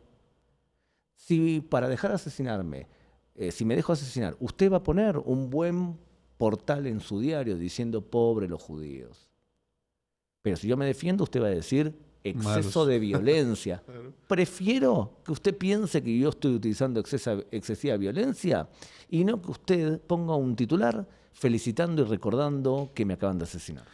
Si 1.16 1.60
para 1.60 1.88
dejar 1.88 2.12
asesinarme, 2.12 2.86
eh, 3.34 3.50
si 3.50 3.64
me 3.64 3.74
dejo 3.74 3.92
asesinar, 3.92 4.36
usted 4.40 4.70
va 4.70 4.78
a 4.78 4.82
poner 4.82 5.18
un 5.18 5.50
buen 5.50 5.98
portal 6.36 6.86
en 6.86 7.00
su 7.00 7.20
diario 7.20 7.56
diciendo 7.56 8.02
pobre 8.02 8.48
los 8.48 8.62
judíos. 8.62 9.28
Pero 10.42 10.56
si 10.56 10.68
yo 10.68 10.76
me 10.76 10.86
defiendo, 10.86 11.24
usted 11.24 11.42
va 11.42 11.46
a 11.46 11.50
decir 11.50 11.94
exceso 12.22 12.86
de 12.86 12.98
violencia. 12.98 13.82
Prefiero 14.28 15.18
que 15.24 15.32
usted 15.32 15.56
piense 15.56 16.02
que 16.02 16.18
yo 16.18 16.30
estoy 16.30 16.54
utilizando 16.54 17.00
excesiva 17.00 17.96
violencia 17.96 18.68
y 19.08 19.24
no 19.24 19.40
que 19.40 19.50
usted 19.50 20.00
ponga 20.00 20.34
un 20.34 20.56
titular 20.56 21.06
felicitando 21.34 22.02
y 22.02 22.06
recordando 22.06 22.90
que 22.94 23.04
me 23.04 23.14
acaban 23.14 23.38
de 23.38 23.44
asesinar 23.44 23.84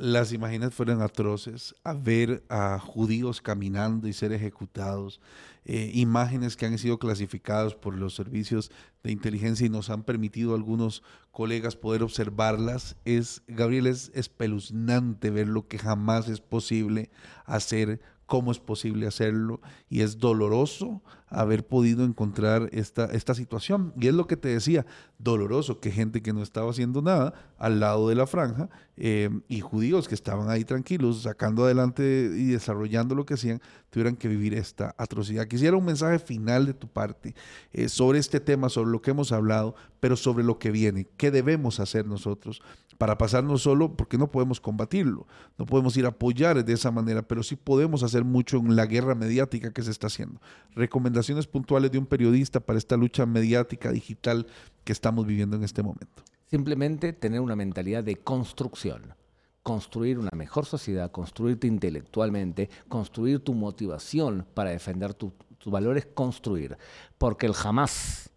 las 0.00 0.32
imágenes 0.32 0.72
fueron 0.72 1.02
atroces, 1.02 1.74
a 1.84 1.92
ver 1.92 2.42
a 2.48 2.78
judíos 2.78 3.42
caminando 3.42 4.08
y 4.08 4.14
ser 4.14 4.32
ejecutados, 4.32 5.20
eh, 5.66 5.90
imágenes 5.92 6.56
que 6.56 6.64
han 6.64 6.78
sido 6.78 6.98
clasificadas 6.98 7.74
por 7.74 7.94
los 7.94 8.14
servicios 8.14 8.72
de 9.02 9.12
inteligencia 9.12 9.66
y 9.66 9.68
nos 9.68 9.90
han 9.90 10.02
permitido 10.02 10.52
a 10.52 10.56
algunos 10.56 11.02
colegas 11.32 11.76
poder 11.76 12.02
observarlas. 12.02 12.96
Es, 13.04 13.42
Gabriel, 13.46 13.86
es 13.86 14.10
espeluznante 14.14 15.28
ver 15.28 15.48
lo 15.48 15.68
que 15.68 15.78
jamás 15.78 16.30
es 16.30 16.40
posible 16.40 17.10
hacer 17.44 18.00
cómo 18.30 18.52
es 18.52 18.60
posible 18.60 19.08
hacerlo 19.08 19.60
y 19.88 20.02
es 20.02 20.18
doloroso 20.18 21.02
haber 21.26 21.66
podido 21.66 22.04
encontrar 22.04 22.68
esta, 22.70 23.06
esta 23.06 23.34
situación. 23.34 23.92
Y 23.98 24.06
es 24.06 24.14
lo 24.14 24.28
que 24.28 24.36
te 24.36 24.50
decía, 24.50 24.86
doloroso 25.18 25.80
que 25.80 25.90
gente 25.90 26.22
que 26.22 26.32
no 26.32 26.40
estaba 26.40 26.70
haciendo 26.70 27.02
nada 27.02 27.34
al 27.58 27.80
lado 27.80 28.08
de 28.08 28.14
la 28.14 28.28
franja 28.28 28.70
eh, 29.02 29.30
y 29.48 29.60
judíos 29.60 30.08
que 30.08 30.14
estaban 30.14 30.50
ahí 30.50 30.62
tranquilos, 30.66 31.22
sacando 31.22 31.64
adelante 31.64 32.02
y 32.36 32.48
desarrollando 32.48 33.14
lo 33.14 33.24
que 33.24 33.32
hacían, 33.32 33.62
tuvieran 33.88 34.14
que 34.14 34.28
vivir 34.28 34.52
esta 34.52 34.94
atrocidad. 34.98 35.48
Quisiera 35.48 35.74
un 35.78 35.86
mensaje 35.86 36.18
final 36.18 36.66
de 36.66 36.74
tu 36.74 36.86
parte 36.86 37.34
eh, 37.72 37.88
sobre 37.88 38.18
este 38.18 38.40
tema, 38.40 38.68
sobre 38.68 38.90
lo 38.90 39.00
que 39.00 39.12
hemos 39.12 39.32
hablado, 39.32 39.74
pero 40.00 40.16
sobre 40.16 40.44
lo 40.44 40.58
que 40.58 40.70
viene, 40.70 41.08
qué 41.16 41.30
debemos 41.30 41.80
hacer 41.80 42.06
nosotros 42.06 42.60
para 42.98 43.16
pasarnos 43.16 43.62
solo, 43.62 43.96
porque 43.96 44.18
no 44.18 44.30
podemos 44.30 44.60
combatirlo, 44.60 45.26
no 45.56 45.64
podemos 45.64 45.96
ir 45.96 46.04
a 46.04 46.10
apoyar 46.10 46.62
de 46.62 46.72
esa 46.74 46.90
manera, 46.90 47.22
pero 47.22 47.42
sí 47.42 47.56
podemos 47.56 48.02
hacer 48.02 48.22
mucho 48.22 48.58
en 48.58 48.76
la 48.76 48.84
guerra 48.84 49.14
mediática 49.14 49.72
que 49.72 49.82
se 49.82 49.90
está 49.90 50.08
haciendo. 50.08 50.42
Recomendaciones 50.74 51.46
puntuales 51.46 51.90
de 51.90 51.96
un 51.96 52.04
periodista 52.04 52.60
para 52.60 52.78
esta 52.78 52.98
lucha 52.98 53.24
mediática 53.24 53.90
digital 53.90 54.46
que 54.84 54.92
estamos 54.92 55.26
viviendo 55.26 55.56
en 55.56 55.64
este 55.64 55.82
momento. 55.82 56.22
Simplemente 56.50 57.12
tener 57.12 57.40
una 57.40 57.56
mentalidad 57.56 58.02
de 58.02 58.16
construcción 58.16 59.14
construir 59.62 60.18
una 60.18 60.30
mejor 60.34 60.66
sociedad, 60.66 61.10
construirte 61.10 61.66
intelectualmente, 61.66 62.70
construir 62.88 63.40
tu 63.40 63.54
motivación 63.54 64.46
para 64.54 64.70
defender 64.70 65.14
tus 65.14 65.32
valores, 65.66 66.06
construir. 66.06 66.76
Porque 67.18 67.46
el 67.46 67.52
jamás 67.52 68.30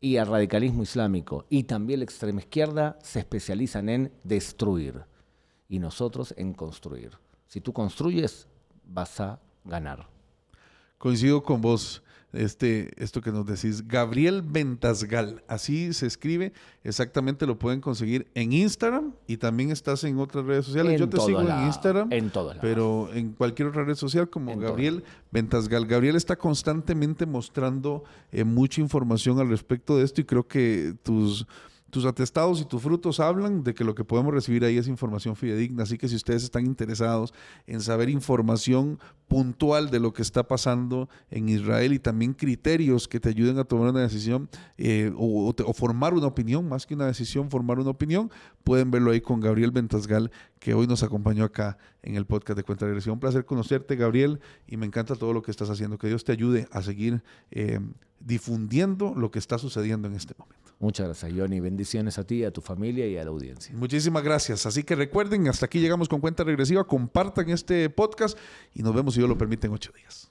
y 0.00 0.16
el 0.16 0.26
radicalismo 0.26 0.82
islámico 0.82 1.46
y 1.48 1.64
también 1.64 2.00
la 2.00 2.04
extrema 2.04 2.40
izquierda 2.40 2.98
se 3.02 3.20
especializan 3.20 3.88
en 3.88 4.12
destruir 4.22 5.04
y 5.68 5.78
nosotros 5.78 6.34
en 6.36 6.52
construir. 6.52 7.12
Si 7.46 7.60
tú 7.60 7.72
construyes, 7.72 8.46
vas 8.84 9.20
a 9.20 9.40
ganar. 9.64 10.06
Coincido 10.98 11.42
con 11.42 11.60
vos 11.60 12.02
este, 12.32 12.90
esto 13.02 13.20
que 13.20 13.32
nos 13.32 13.46
decís. 13.46 13.86
Gabriel 13.86 14.42
Ventasgal, 14.42 15.42
así 15.48 15.92
se 15.92 16.06
escribe, 16.06 16.52
exactamente 16.84 17.46
lo 17.46 17.58
pueden 17.58 17.80
conseguir 17.80 18.26
en 18.34 18.52
Instagram 18.52 19.14
y 19.26 19.38
también 19.38 19.70
estás 19.70 20.04
en 20.04 20.18
otras 20.18 20.44
redes 20.44 20.66
sociales. 20.66 20.92
En 20.92 20.98
Yo 20.98 21.08
te 21.08 21.20
sigo 21.20 21.40
en 21.40 21.66
Instagram, 21.66 22.12
en 22.12 22.30
todos 22.30 22.56
lados. 22.56 22.60
pero 22.62 23.10
en 23.12 23.32
cualquier 23.32 23.68
otra 23.68 23.84
red 23.84 23.94
social 23.94 24.28
como 24.28 24.52
En 24.52 24.60
Gabriel 24.60 25.04
Ventasgal. 25.30 25.86
Gabriel 25.86 26.16
está 26.16 26.36
constantemente 26.36 27.26
mostrando 27.26 28.04
eh, 28.32 28.44
mucha 28.44 28.80
información 28.80 29.38
al 29.38 29.48
respecto 29.48 29.96
de 29.96 30.04
esto 30.04 30.20
y 30.20 30.24
creo 30.24 30.46
que 30.46 30.94
tus 31.02 31.46
tus 31.90 32.04
atestados 32.04 32.60
y 32.60 32.64
tus 32.64 32.82
frutos 32.82 33.18
hablan 33.20 33.62
de 33.64 33.74
que 33.74 33.84
lo 33.84 33.94
que 33.94 34.04
podemos 34.04 34.34
recibir 34.34 34.64
ahí 34.64 34.76
es 34.76 34.88
información 34.88 35.36
fidedigna. 35.36 35.84
Así 35.84 35.96
que 35.96 36.08
si 36.08 36.16
ustedes 36.16 36.42
están 36.42 36.66
interesados 36.66 37.32
en 37.66 37.80
saber 37.80 38.10
información 38.10 38.98
puntual 39.26 39.90
de 39.90 40.00
lo 40.00 40.12
que 40.12 40.22
está 40.22 40.46
pasando 40.46 41.08
en 41.30 41.48
Israel 41.48 41.92
y 41.92 41.98
también 41.98 42.34
criterios 42.34 43.08
que 43.08 43.20
te 43.20 43.30
ayuden 43.30 43.58
a 43.58 43.64
tomar 43.64 43.90
una 43.90 44.00
decisión 44.00 44.48
eh, 44.76 45.12
o, 45.16 45.54
formar 45.74 46.14
una 46.14 46.26
opinión, 46.26 46.68
más 46.68 46.86
que 46.86 46.94
una 46.94 47.06
decisión, 47.06 47.50
formar 47.50 47.78
una 47.78 47.90
opinión, 47.90 48.30
pueden 48.64 48.90
verlo 48.90 49.10
ahí 49.10 49.20
con 49.20 49.40
Gabriel 49.40 49.70
Ventasgal, 49.70 50.30
que 50.58 50.74
hoy 50.74 50.86
nos 50.86 51.02
acompañó 51.02 51.44
acá 51.44 51.78
en 52.02 52.16
el 52.16 52.26
podcast 52.26 52.56
de 52.56 52.64
Cuenta 52.64 52.86
Regresiva. 52.86 53.12
Un 53.14 53.20
placer 53.20 53.44
conocerte, 53.44 53.96
Gabriel, 53.96 54.40
y 54.66 54.76
me 54.76 54.86
encanta 54.86 55.14
todo 55.14 55.32
lo 55.32 55.42
que 55.42 55.50
estás 55.50 55.70
haciendo. 55.70 55.98
Que 55.98 56.08
Dios 56.08 56.24
te 56.24 56.32
ayude 56.32 56.68
a 56.70 56.82
seguir 56.82 57.22
eh, 57.50 57.80
difundiendo 58.20 59.14
lo 59.14 59.30
que 59.30 59.38
está 59.38 59.58
sucediendo 59.58 60.08
en 60.08 60.14
este 60.14 60.34
momento. 60.38 60.72
Muchas 60.80 61.06
gracias, 61.06 61.32
Johnny. 61.36 61.58
Bendiciones 61.58 62.18
a 62.18 62.24
ti, 62.24 62.44
a 62.44 62.52
tu 62.52 62.60
familia 62.60 63.06
y 63.06 63.16
a 63.18 63.24
la 63.24 63.30
audiencia. 63.30 63.74
Muchísimas 63.74 64.22
gracias. 64.22 64.64
Así 64.64 64.84
que 64.84 64.94
recuerden, 64.94 65.48
hasta 65.48 65.66
aquí 65.66 65.80
llegamos 65.80 66.08
con 66.08 66.20
cuenta 66.20 66.44
regresiva. 66.44 66.84
Compartan 66.84 67.50
este 67.50 67.90
podcast 67.90 68.38
y 68.74 68.82
nos 68.82 68.94
vemos, 68.94 69.14
si 69.14 69.20
Dios 69.20 69.28
lo 69.28 69.36
permite, 69.36 69.66
en 69.66 69.72
ocho 69.72 69.92
días. 69.96 70.30